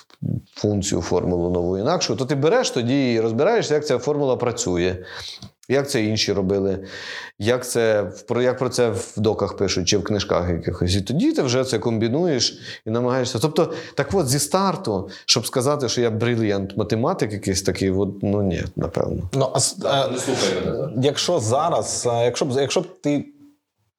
[0.55, 4.95] функцію, формулу нову інакшу, то ти береш тоді і розбираєшся, як ця формула працює.
[5.69, 6.85] Як це інші робили,
[7.39, 10.95] як це про як про це в доках пишуть чи в книжках якихось.
[10.95, 13.39] І тоді ти вже це комбінуєш і намагаєшся.
[13.39, 18.41] Тобто, так от зі старту, щоб сказати, що я брильянт математик, якийсь такий, от, ну
[18.43, 19.29] ні, напевно.
[19.33, 23.25] Ну, а, с- е, слухай якщо зараз, е, якщо б, якщо б ти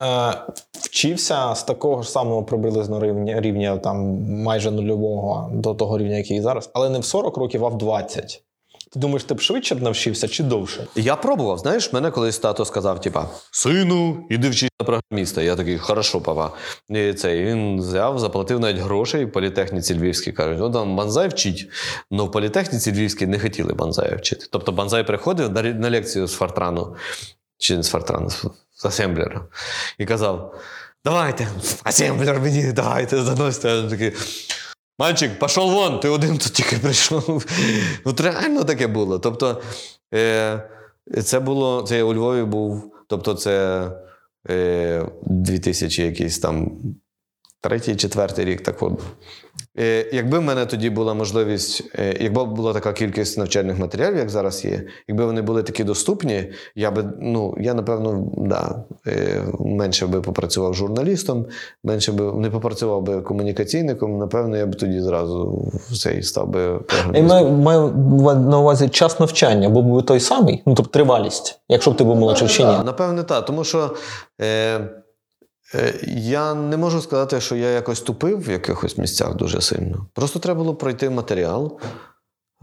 [0.02, 0.32] е,
[0.72, 3.96] вчився з такого ж самого приблизно рівня, рівня там
[4.42, 8.42] майже нульового до того рівня, який зараз, але не в 40 років, а в 20.
[8.92, 10.86] Ти думаєш, ти б швидше б навчився чи довше?
[10.96, 15.42] Я пробував, знаєш, мене колись тато сказав: типа, сину, іди вчись на програміста.
[15.42, 16.50] Я такий, хорошо, папа.
[16.88, 20.32] І цей, він взяв, заплатив навіть грошей в політехніці Львівській.
[20.32, 21.70] Кажуть, ну там банзай вчить.
[22.10, 24.46] Ну в політехніці Львівській не хотіли банзай вчити.
[24.50, 26.96] Тобто банзай приходив на, на лекцію з Фортрану,
[27.58, 29.44] чи не з Фортрану, з, асемблера,
[29.98, 30.60] і казав:
[31.04, 31.48] Давайте,
[31.84, 33.68] асемблер мені, давайте, заносьте.
[33.68, 34.12] Я такий.
[34.98, 37.46] Мальчик, пішов вон, ти один тут тільки прийшов.
[38.04, 39.18] От реально таке було.
[39.18, 39.62] Тобто,
[40.14, 40.62] е,
[41.24, 43.86] це було, це я у Львові був, тобто це
[44.50, 46.78] е, 2000 якийсь там
[47.60, 48.60] третій, четвертий рік.
[48.60, 49.00] Так от.
[49.78, 54.30] Е, якби в мене тоді була можливість, е, якби була така кількість навчальних матеріалів, як
[54.30, 60.06] зараз є, якби вони були такі доступні, я би, ну, я напевно, да, е, менше
[60.06, 61.46] би попрацював журналістом,
[61.84, 65.68] менше би не попрацював би комунікаційником, напевно, я б тоді зразу
[66.02, 67.26] цей став би програмістом.
[67.26, 71.96] маю, маю на увазі час навчання, бо був той самий, ну тобто тривалість, якщо б
[71.96, 72.76] ти був молодший чи ні.
[72.84, 73.44] Напевне, так.
[73.44, 73.90] Тому що
[74.42, 74.80] е,
[76.16, 80.06] я не можу сказати, що я якось тупив в якихось місцях дуже сильно.
[80.12, 81.78] Просто треба було пройти матеріал.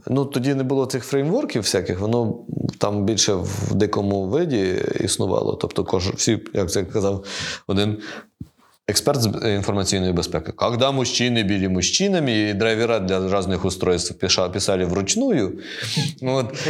[0.08, 2.40] Ну, тоді не було цих фреймворків всяких, воно
[2.78, 5.54] там більше в дикому виді існувало.
[5.54, 7.26] Тобто, всі, як це казав
[7.68, 7.98] один
[8.88, 14.14] експерт з е, інформаційної безпеки, когда мужчини були мужчинами, і драйвера для різних устройств
[14.54, 15.60] писали вручную.
[16.22, 16.68] От.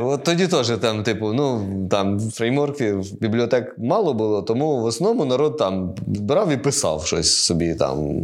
[0.00, 5.56] От тоді теж там, типу, ну там фреймворків, бібліотек мало було, тому в основному народ
[5.56, 8.18] там брав і писав щось собі там.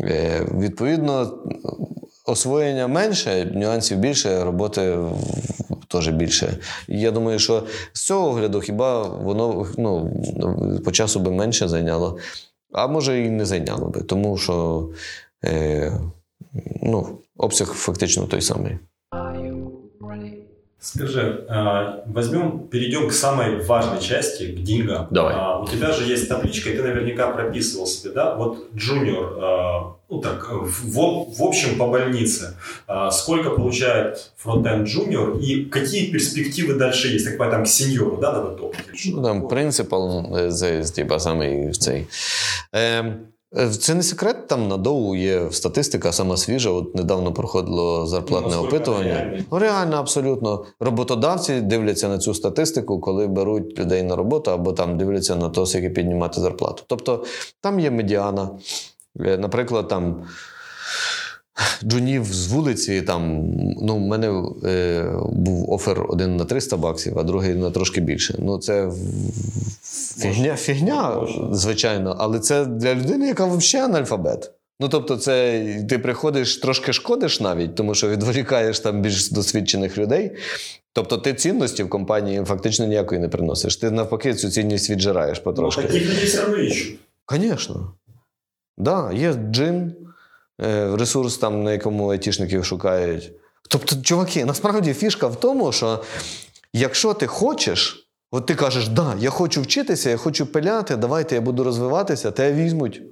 [0.00, 1.38] Е, відповідно,
[2.26, 4.98] освоєння менше, нюансів більше, роботи
[5.88, 6.58] теж більше.
[6.88, 10.10] Я думаю, що з цього огляду хіба воно ну,
[10.84, 12.18] по часу би менше зайняло.
[12.72, 14.88] А може і не зайняло би, тому що
[15.44, 15.92] е,
[16.82, 18.78] ну, обсяг фактично той самий.
[20.80, 25.08] Скажи, а, возьмем, перейдем к самой важной части, к деньгам.
[25.10, 25.34] Давай.
[25.36, 28.34] А, У тебя же есть табличка, и ты наверняка прописывал себе, да?
[28.34, 32.56] Вот джуниор, а, ну так, в, в общем по больнице,
[33.12, 37.26] сколько получает фронтенд джуниор и какие перспективы дальше есть?
[37.26, 38.56] Так там к сеньору, да, надо
[38.94, 42.06] что Ну, там принципал е, з, з типа самий цей.
[42.72, 43.16] Е, е,
[43.80, 46.70] це не секрет, там на доу є статистика, сама свіжа.
[46.70, 49.14] От недавно проходило зарплатне Ну, опитування.
[49.14, 49.44] реально?
[49.58, 50.64] Реально, абсолютно.
[50.80, 55.66] Роботодавці дивляться на цю статистику, коли беруть людей на роботу, або там дивляться на то,
[55.66, 56.82] скільки піднімати зарплату.
[56.86, 57.24] Тобто
[57.60, 58.50] там є медіана.
[59.20, 60.22] Е, Наприклад, там.
[61.84, 63.50] Джунів з вулиці, там,
[63.82, 68.34] ну, в мене е, був офер один на 300 баксів, а другий на трошки більше.
[68.38, 68.90] Ну, це
[70.18, 74.52] фігня, фігня звичайно, але це для людини, яка взагалі анальфабет.
[74.80, 80.36] Ну, тобто, це ти приходиш, трошки шкодиш навіть, тому що відволікаєш там більш досвідчених людей.
[80.92, 83.76] Тобто, ти цінності в компанії фактично ніякої не приносиш.
[83.76, 86.98] Ти навпаки цю цінність віджираєш Ну, таких людей все равно ищут.
[87.32, 87.92] Звісно.
[88.78, 89.92] Да, є джин,
[90.96, 93.32] ресурс, там, на якому айтішників шукають.
[93.68, 96.02] Тобто, чуваки, насправді фішка в тому, що
[96.72, 101.40] якщо ти хочеш, от ти кажеш, да, я хочу вчитися, я хочу пиляти, давайте я
[101.40, 103.02] буду розвиватися, тебе візьмуть.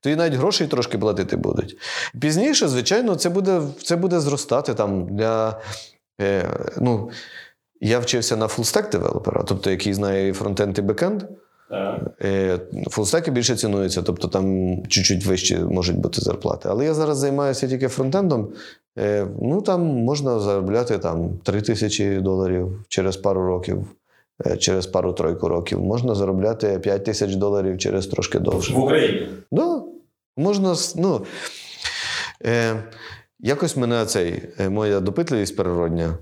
[0.00, 1.78] Тоді навіть грошей трошки платити будуть.
[2.20, 5.60] Пізніше, звичайно, це буде, це буде зростати там для.
[6.20, 7.10] Е, ну,
[7.80, 11.22] я вчився на full stack developer а, тобто який знає і фронтенд, і бекенд.
[12.22, 12.58] Е,
[12.90, 16.68] Фулстеки більше цінуються, тобто там чуть-чуть вищі можуть бути зарплати.
[16.72, 18.48] Але я зараз займаюся тільки фронтендом.
[18.98, 23.86] Е, Ну там можна заробляти там 3 тисячі доларів через пару років,
[24.46, 25.80] е, через пару-тройку років.
[25.80, 28.72] Можна заробляти 5 тисяч доларів через трошки довше.
[28.74, 29.28] В Украине.
[29.52, 29.82] Да,
[30.36, 30.74] можна.
[30.96, 31.20] Ну,
[32.44, 32.74] е,
[33.40, 36.14] якось мене цей, моя допитливість природня,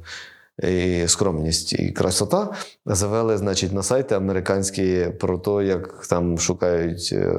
[0.62, 2.53] і скромність і красота
[2.87, 7.35] завели, значить, на сайти американські про те, як там шукають е,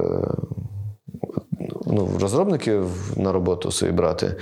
[1.86, 4.36] ну, розробників на роботу свої брати.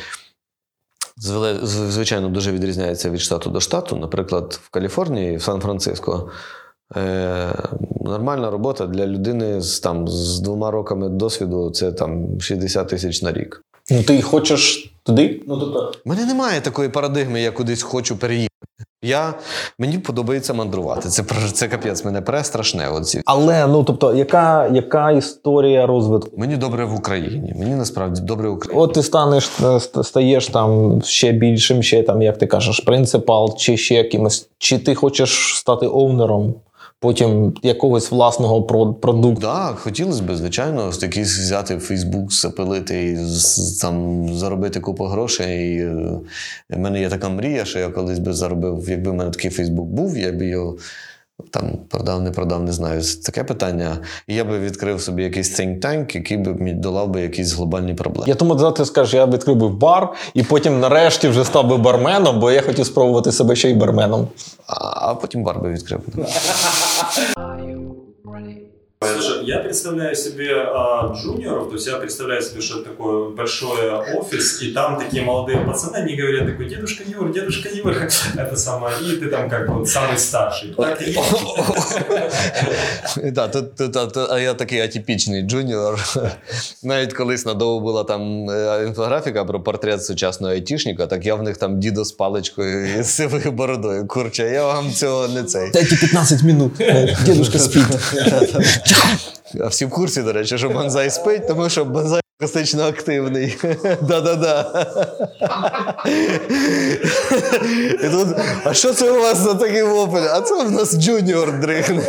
[1.63, 3.97] Звичайно, дуже відрізняється від штату до штату.
[3.97, 6.31] Наприклад, в Каліфорнії, в Сан-Франциско.
[6.97, 7.55] Е,
[8.01, 13.33] нормальна робота для людини з, там, з двома роками досвіду це там 60 тисяч на
[13.33, 13.63] рік.
[13.91, 15.43] Ну, ти хочеш туди?
[15.47, 18.51] Ну, тобто, У мене немає такої парадигми, я кудись хочу переїхати.
[19.03, 19.35] Я,
[19.79, 21.09] мені подобається мандрувати.
[21.09, 22.89] Це, це капець, мене престрашне.
[22.89, 23.23] Оці.
[23.25, 26.31] Але ну тобто, яка, яка історія розвитку?
[26.37, 27.55] Мені добре в Україні.
[27.59, 28.83] Мені насправді добре в Україні.
[28.83, 33.77] От ти станеш е, стаєш там ще більшим, ще там, як ти кажеш, принципал, чи
[33.77, 36.55] ще якимось, чи ти хочеш стати оунером,
[37.07, 39.41] потім якогось власного продукту.
[39.41, 43.19] Так, хотілося б, звичайно, якийсь взяти Фейсбук, запилити і
[43.81, 45.75] там заробити купу грошей.
[45.75, 45.95] І, е,
[46.71, 49.87] в мене є така мрія, що я колись би заробив, якби в мене такий Фейсбук
[49.87, 50.77] був, я б його
[51.51, 53.03] там продав, не продав, не знаю.
[53.25, 53.99] Таке питання.
[54.27, 57.95] І я би відкрив собі якийсь think tank, який би мені долав би якісь глобальні
[57.95, 58.25] проблеми.
[58.29, 62.41] Я тому ти скажеш, я відкрив би бар, і потім нарешті вже став би барменом,
[62.41, 64.29] бо я хотів спробувати себе ще й барменом.
[64.67, 66.01] А, а потім бар би відкрив.
[69.06, 69.32] Are you ready?
[69.42, 73.90] Слушай, я представляю себе а, джуниоров, то есть я представляю себе, что это такой большой
[73.92, 77.96] офис, и там такие молодые пацаны, они говорят такой, дедушка Юр, дедушка Юр,
[78.38, 80.74] это самое, и ты там как вот самый старший.
[80.78, 81.20] Так и есть.
[83.34, 86.00] Да, то, то, то, то, а я такий атипічний джуніор.
[86.84, 91.58] Навіть колись надовго була там е, інфографіка про портрет сучасного айтішника, так я в них
[91.58, 94.08] там дідо з паличкою і з сивою бородою.
[94.08, 95.72] Курче, я вам цього не цей.
[95.72, 96.72] Дайте 15 минут.
[97.26, 97.86] Дедушка спить.
[99.62, 103.58] А всі в курсі, до речі, що банзай спить, тому що банзай класично активний.
[104.02, 104.86] Да-да-да.
[108.04, 108.28] І тут,
[108.64, 110.18] а що це у вас за такий вопль?
[110.34, 112.04] А це в нас джуніор дрихне.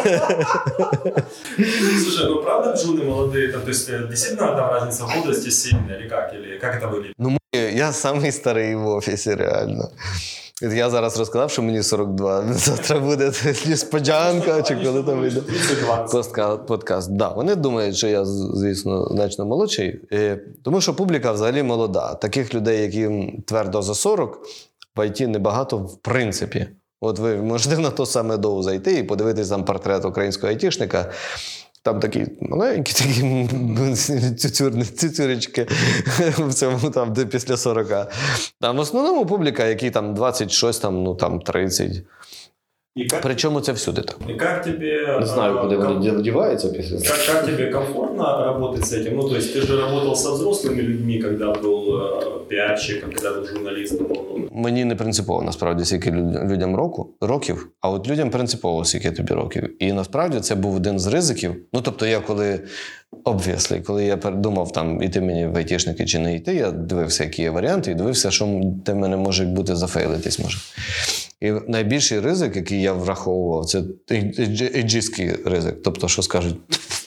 [2.05, 5.99] Слушай, ну правда джуны молодые, там, то есть э, действительно там разница в возрасте сильная
[5.99, 6.35] или как?
[6.35, 7.15] Или как это выглядит?
[7.19, 9.89] Ну, ми- я самий старий в офісі, реально.
[10.62, 12.46] Я зараз розказав, що мені 42.
[12.54, 13.32] Завтра буде
[13.66, 15.42] несподіванка, чи коли там вийде.
[15.42, 16.58] 32.
[16.58, 17.12] Подкаст.
[17.12, 20.00] Да, вони думають, що я, звісно, значно молодший.
[20.14, 22.14] Е, Тому що публіка взагалі молода.
[22.14, 24.40] Таких людей, яким твердо за 40,
[24.96, 26.68] в ІТ небагато в принципі.
[27.02, 31.12] От ви можете на то саме доу зайти і подивитись там портрет українського айтішника.
[31.88, 33.48] Там такі маленькі, такі
[34.98, 35.68] цюцюречки
[36.38, 38.12] в цьому там, де після 40.
[38.62, 41.92] Там в основному публіка, які там 26, там, ну там 30.
[42.99, 44.19] И как, Причому це всюди так.
[44.31, 45.19] и как тебе...
[45.21, 48.93] Не знаю, а, куди ком- вони дів- діваються після Как, как тебе комфортно работать с
[48.93, 49.17] этим?
[49.17, 53.47] Ну, то есть ты же работал со взрослыми людьми, когда был э, пиарщиком, когда был
[53.47, 54.07] журналистом.
[54.11, 59.11] Ну, Мені не принципово насправді скільки люд- людям року років, а от людям принципово скільки
[59.11, 59.83] тобі років.
[59.83, 61.55] І насправді це був один з ризиків.
[61.73, 62.61] Ну тобто, я коли
[63.25, 67.43] obviously, коли я передумав там іти мені в айтішники чи не йти, я дивився, які
[67.43, 70.59] є варіанти, і дивився, що м- де в мене може бути зафейлитись може.
[71.42, 73.84] І найбільший ризик, який я враховував, це
[74.76, 75.76] ейджистський ризик.
[75.84, 76.56] Тобто, що скажуть,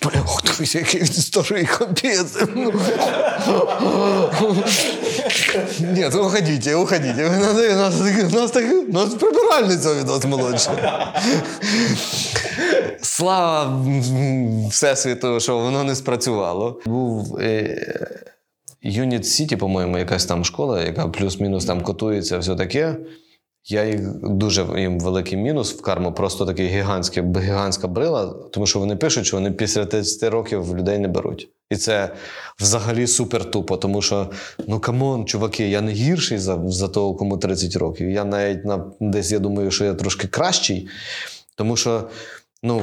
[0.02, 2.36] бля, ох, який старий капець.
[5.80, 7.18] Ні, уходіть, уходіть.
[8.88, 10.72] У нас, прибиральниця від нас молодша.
[13.02, 13.82] Слава
[14.70, 16.80] Всесвіту, що воно не спрацювало.
[16.86, 18.16] Був е,
[18.82, 22.96] Юніт Сіті, по-моєму, якась там школа, яка плюс-мінус там котується, все таке.
[23.64, 28.78] Я їх дуже їм великий мінус в карму, просто такий гігантський, гігантська брила, тому що
[28.78, 31.48] вони пишуть, що вони після 30 років людей не беруть.
[31.70, 32.14] І це
[32.60, 34.30] взагалі супер тупо, тому що
[34.66, 38.10] ну come on, чуваки, я не гірший за, за того, кому 30 років.
[38.10, 40.88] Я навіть на десь я думаю, що я трошки кращий,
[41.56, 42.08] тому що
[42.62, 42.82] ну.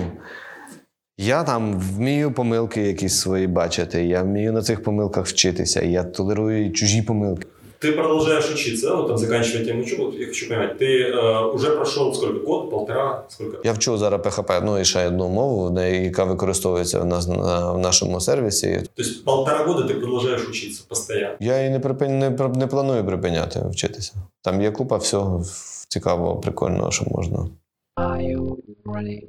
[1.19, 6.71] Я там вмію помилки якісь свої бачити, я вмію на цих помилках вчитися, я толерую
[6.71, 7.47] чужі помилки.
[7.84, 12.14] Ты продолжаешь учиться, ну, там, заканчивая тему учебу, я хочу понять, ты э, уже прошел
[12.14, 13.56] сколько, год, полтора, сколько?
[13.64, 17.72] Я вчу зараз ПХП, ну і ще одну мову, де- яка використовується в нас на
[17.72, 18.82] в нашому сервісі.
[18.94, 21.34] То есть полтора года ты продолжаешь учиться постоянно.
[21.40, 24.12] Я і не припин, не, пр- не планую припиняти вчитися.
[24.42, 25.44] Там є купа всього
[25.88, 27.38] цікавого, прикольного, що можна.
[27.96, 29.22] Are you ready?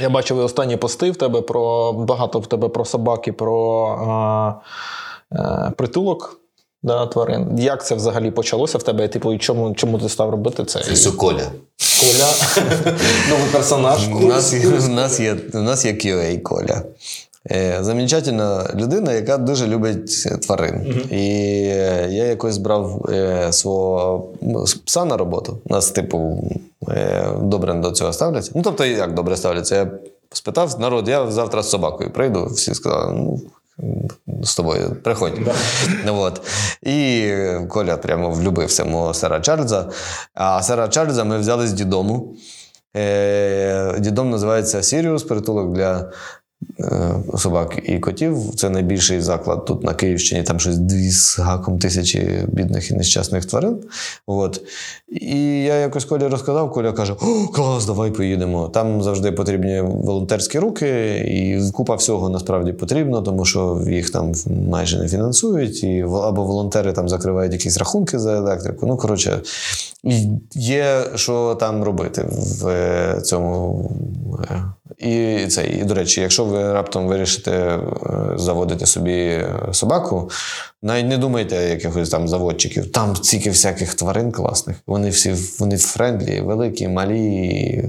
[0.00, 4.52] Я бачив і останні пости в тебе про багато в тебе про собаки, про а,
[5.32, 6.40] е, притулок
[6.83, 7.59] да, тварин.
[7.59, 9.07] Як це взагалі почалося в тебе?
[9.07, 10.79] Типу, і чому, чому ти став робити це?
[10.79, 11.51] Це Коля.
[11.99, 12.65] Коля,
[13.29, 14.07] новий персонаж.
[14.07, 16.83] У нас, у, нас є, у нас є QA Коля.
[17.51, 21.03] Е, замечательна людина, яка дуже любить тварин.
[21.11, 21.15] І
[21.67, 25.57] е, я якось брав е, свого ну, пса на роботу.
[25.65, 26.43] Нас, типу,
[26.89, 28.51] е, добре до цього ставляться.
[28.55, 29.75] Ну, тобто, як добре ставляться?
[29.75, 29.91] Я
[30.33, 32.45] спитав, народ, я завтра з собакою прийду.
[32.45, 33.41] Всі сказали, ну.
[34.43, 35.39] З тобою приходь.
[36.05, 36.11] Да.
[36.11, 36.41] от.
[36.81, 37.33] І
[37.69, 39.89] Коля прямо влюбився мого сера Чарльза.
[40.33, 42.35] А сера Чарльза ми взяли з дідому.
[42.95, 46.11] Е, дідом називається Сіріус, притулок для
[47.37, 48.37] собак і котів.
[48.55, 50.43] Це найбільший заклад тут на Київщині.
[50.43, 53.77] Там щось дві з гаком тисячі бідних і нещасних тварин.
[54.27, 54.61] От.
[55.21, 58.67] І я якось Колі розказав, Коля каже: О, клас, давай поїдемо.
[58.69, 64.31] Там завжди потрібні волонтерські руки, і купа всього насправді потрібно, тому що їх там
[64.69, 68.87] майже не фінансують, і або волонтери там закривають якісь рахунки за електрику.
[68.87, 69.41] Ну, коротше,
[70.55, 73.91] є що там робити в е, цьому.
[74.51, 74.63] е,
[74.97, 77.79] І це, і до речі, якщо ви раптом вирішите е,
[78.35, 80.29] заводити собі собаку,
[80.83, 82.91] навіть не думайте якихось там заводчиків.
[82.91, 84.77] Там стільки всяких тварин класних.
[84.87, 87.85] Вони всі вони friendly, великі, малі,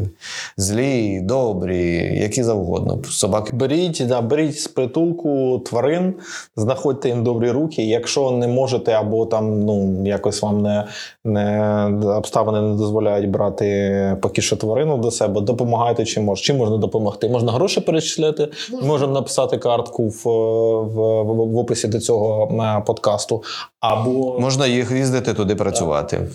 [0.57, 2.99] злі, добрі, які завгодно.
[3.11, 6.15] Собаки Беріть, да, беріть з притулку тварин,
[6.57, 7.83] знаходьте їм добрі руки.
[7.83, 10.85] Якщо не можете, або там ну якось вам не,
[11.25, 11.85] не
[12.17, 16.43] обставини не дозволяють брати поки що тварину до себе, допомагайте чим можна.
[16.43, 17.29] Чим можна допомогти?
[17.29, 18.49] Можна гроші перечисляти,
[18.83, 22.47] можемо написати картку в, в, в, в описі до цього
[22.85, 23.43] подкасту.
[23.81, 26.29] Або можна їх їздити туди працювати.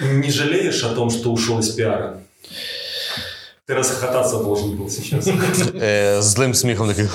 [0.00, 2.16] Не жалеешь о том, что ушел из пиара?
[3.70, 5.26] Ты расхохотаться должен был сейчас.
[5.82, 7.04] Е, з злим сміхом такий.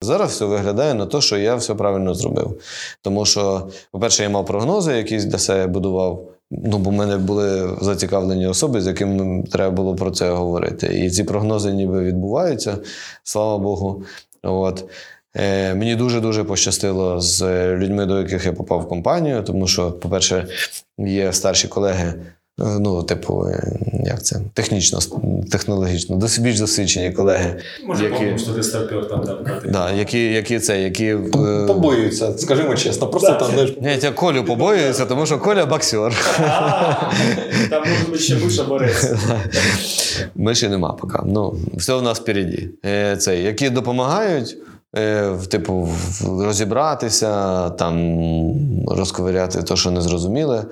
[0.00, 2.60] Зараз все виглядає на те, що я все правильно зробив.
[3.02, 6.31] Тому що, по-перше, я мав прогнози, якісь для себе будував.
[6.64, 10.86] Ну, бо в мене були зацікавлені особи, з якими треба було про це говорити.
[10.86, 12.78] І ці прогнози ніби відбуваються,
[13.22, 14.04] слава Богу.
[14.42, 14.84] От.
[15.34, 17.42] Е, мені дуже-дуже пощастило з
[17.76, 20.46] людьми, до яких я попав в компанію, тому що, по-перше,
[20.98, 22.14] є старші колеги,
[22.57, 24.39] ну, типу, е, як це?
[24.53, 24.99] Технічно,
[25.51, 27.55] технологічно, дос- більш досвідчені колеги,
[27.89, 30.81] Мы же які, помним, что ты стартер там, да, когда ты- да, які, які це,
[30.81, 31.05] які.
[31.05, 31.17] е,
[31.67, 36.13] побоюються, скажімо чесно, просто там знаєш, Ні, я Колю побоююся, тому що Коля боксер.
[37.69, 39.11] Там может быть еще мыша борец.
[40.35, 41.19] Миші нема поки.
[41.25, 42.69] Ну, все в нас впереді.
[42.85, 44.57] Е, Це, які допомагають.
[44.97, 45.73] е, в, Типу,
[46.21, 47.97] в- розібратися, там,
[48.87, 50.65] розковиряти те, що не зрозуміле.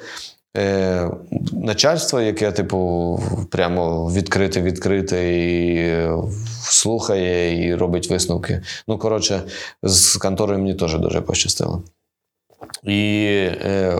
[0.58, 1.10] Е,
[1.54, 3.20] начальство, яке, типу,
[3.52, 6.18] прямо відкрите, відкрите і е,
[6.64, 8.62] слухає і робить висновки.
[8.88, 9.42] Ну, коротше,
[9.84, 11.84] з конторою мені теж дуже пощастило.
[12.84, 13.24] І
[13.66, 13.98] е,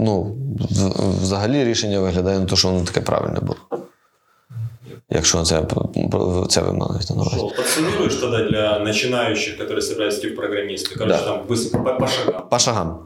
[0.00, 0.22] ну,
[0.70, 3.58] в- взагалі рішення виглядає на те, що воно таке правильне було.
[5.10, 5.62] Якщо це,
[6.48, 7.36] це ви маєте на увазі.
[7.36, 10.98] Шел, подсуммируешь тогда для начинающих, которые собираются идти в программисты.
[10.98, 11.24] Короче, Да.
[11.24, 12.42] там быстро, по, по шагам.
[12.50, 12.98] По шагам.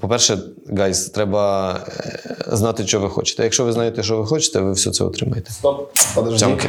[0.00, 0.38] По-перше,
[0.78, 3.42] гайз, треба е, знати, що ви хочете.
[3.42, 5.52] Якщо ви знаєте, що ви хочете, ви все це отримаєте.
[5.52, 6.38] Стоп, подожди.
[6.38, 6.68] Цямки.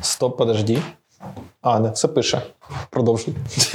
[0.00, 0.78] Стоп, подожди.
[1.62, 2.42] А, не, все пише.
[2.90, 3.34] Продовжуй.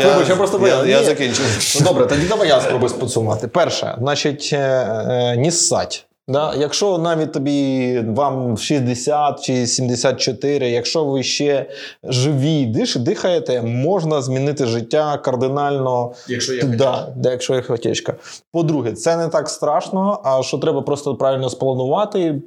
[0.00, 0.86] Я, я просто я, боявся.
[0.86, 1.74] я закінчив.
[1.80, 3.48] Ну добре, тоді давай я спробую підсумувати.
[3.48, 6.06] Перше, значить, е, е, не ссать.
[6.28, 6.54] Да?
[6.54, 11.66] Якщо навіть тобі вам 60 чи 74, якщо ви ще
[12.04, 16.12] живі, диш, дихаєте, можна змінити життя кардинально.
[16.28, 18.14] Якщо Да, да, якщо є хотєчка.
[18.52, 22.42] По-друге, це не так страшно, а що треба просто правильно спланувати,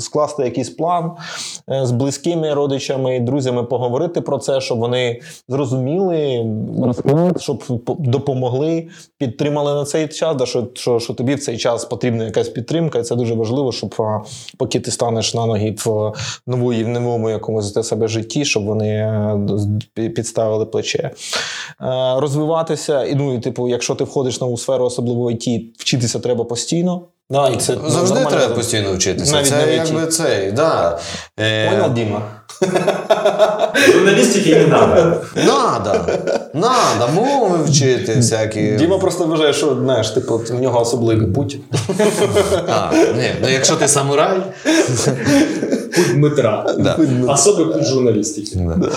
[0.00, 1.12] скласти якийсь план
[1.70, 6.46] е, з близькими родичами, і друзями поговорити про це, щоб вони зрозуміли,
[7.38, 7.64] щоб
[7.98, 12.48] допомогли, підтримали на цей час, да, що, що, що тобі в цей час потрібна якась
[12.48, 12.63] підтримка,
[12.98, 13.94] і це дуже важливо, щоб
[14.58, 16.12] поки ти станеш на ноги в
[16.46, 18.88] нової, в новому якомусь для себе житті, щоб вони
[19.98, 20.98] е, підставили плече.
[20.98, 21.10] Е,
[22.16, 23.04] розвиватися.
[23.04, 27.02] І ну і типу, якщо ти входиш в нову сферу, особливо IT, вчитися треба постійно.
[27.30, 28.38] Да, і це Завжди нормально.
[28.38, 29.32] треба постійно вчитися.
[29.32, 29.86] Навіть це на IT.
[29.86, 30.98] якби цей, да.
[31.40, 32.22] Е, Понял, Діма?
[33.92, 35.16] Журналистики не надо.
[35.46, 36.12] Надо,
[36.54, 38.72] надо, мови вчити всякі.
[38.72, 41.58] Діма просто вважає, що знаєш, типу, в нього особливий путь.
[42.68, 44.42] А, ні, ну якщо ти самурай,
[45.96, 46.74] Путь Дмитра.
[46.78, 46.98] да.
[47.28, 48.56] Особи путь журналістики.
[48.76, 48.88] Да.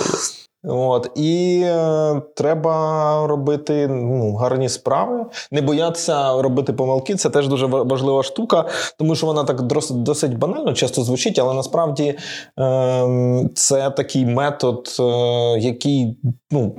[0.64, 7.14] От і е, треба робити ну, гарні справи, не боятися робити помилки.
[7.14, 8.64] Це теж дуже важлива штука,
[8.98, 12.18] тому що вона так досить, банально часто звучить, але насправді
[12.60, 15.02] е, це такий метод, е,
[15.58, 16.18] який
[16.50, 16.76] ну,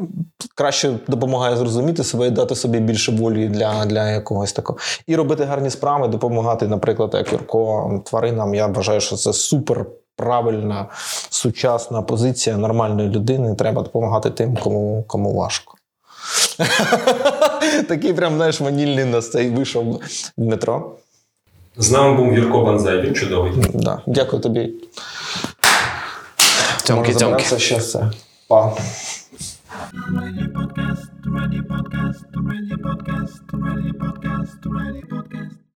[0.55, 4.79] краще допомагає зрозуміти себе і дати собі більше волі для, для якогось такого.
[5.07, 8.55] І робити гарні справи, допомагати, наприклад, як Юрко тваринам.
[8.55, 9.85] Я вважаю, що це супер.
[10.19, 10.85] Правильна
[11.29, 13.55] сучасна позиція нормальної людини.
[13.55, 15.73] Треба допомагати тим, кому, кому важко.
[17.87, 20.01] Такий прям, знаєш, ванільний нас цей вийшов
[20.37, 20.91] Дмитро.
[21.77, 23.51] З нами був Юрко Банзай, він чудовий.
[23.73, 24.01] Да.
[24.07, 24.73] Дякую тобі.
[26.83, 27.59] Тьомки, тьомки.
[27.59, 28.11] ще все.
[28.47, 28.73] Па.
[30.15, 35.58] Ready podcast, ready podcast, ready podcast, ready podcast, ready podcast.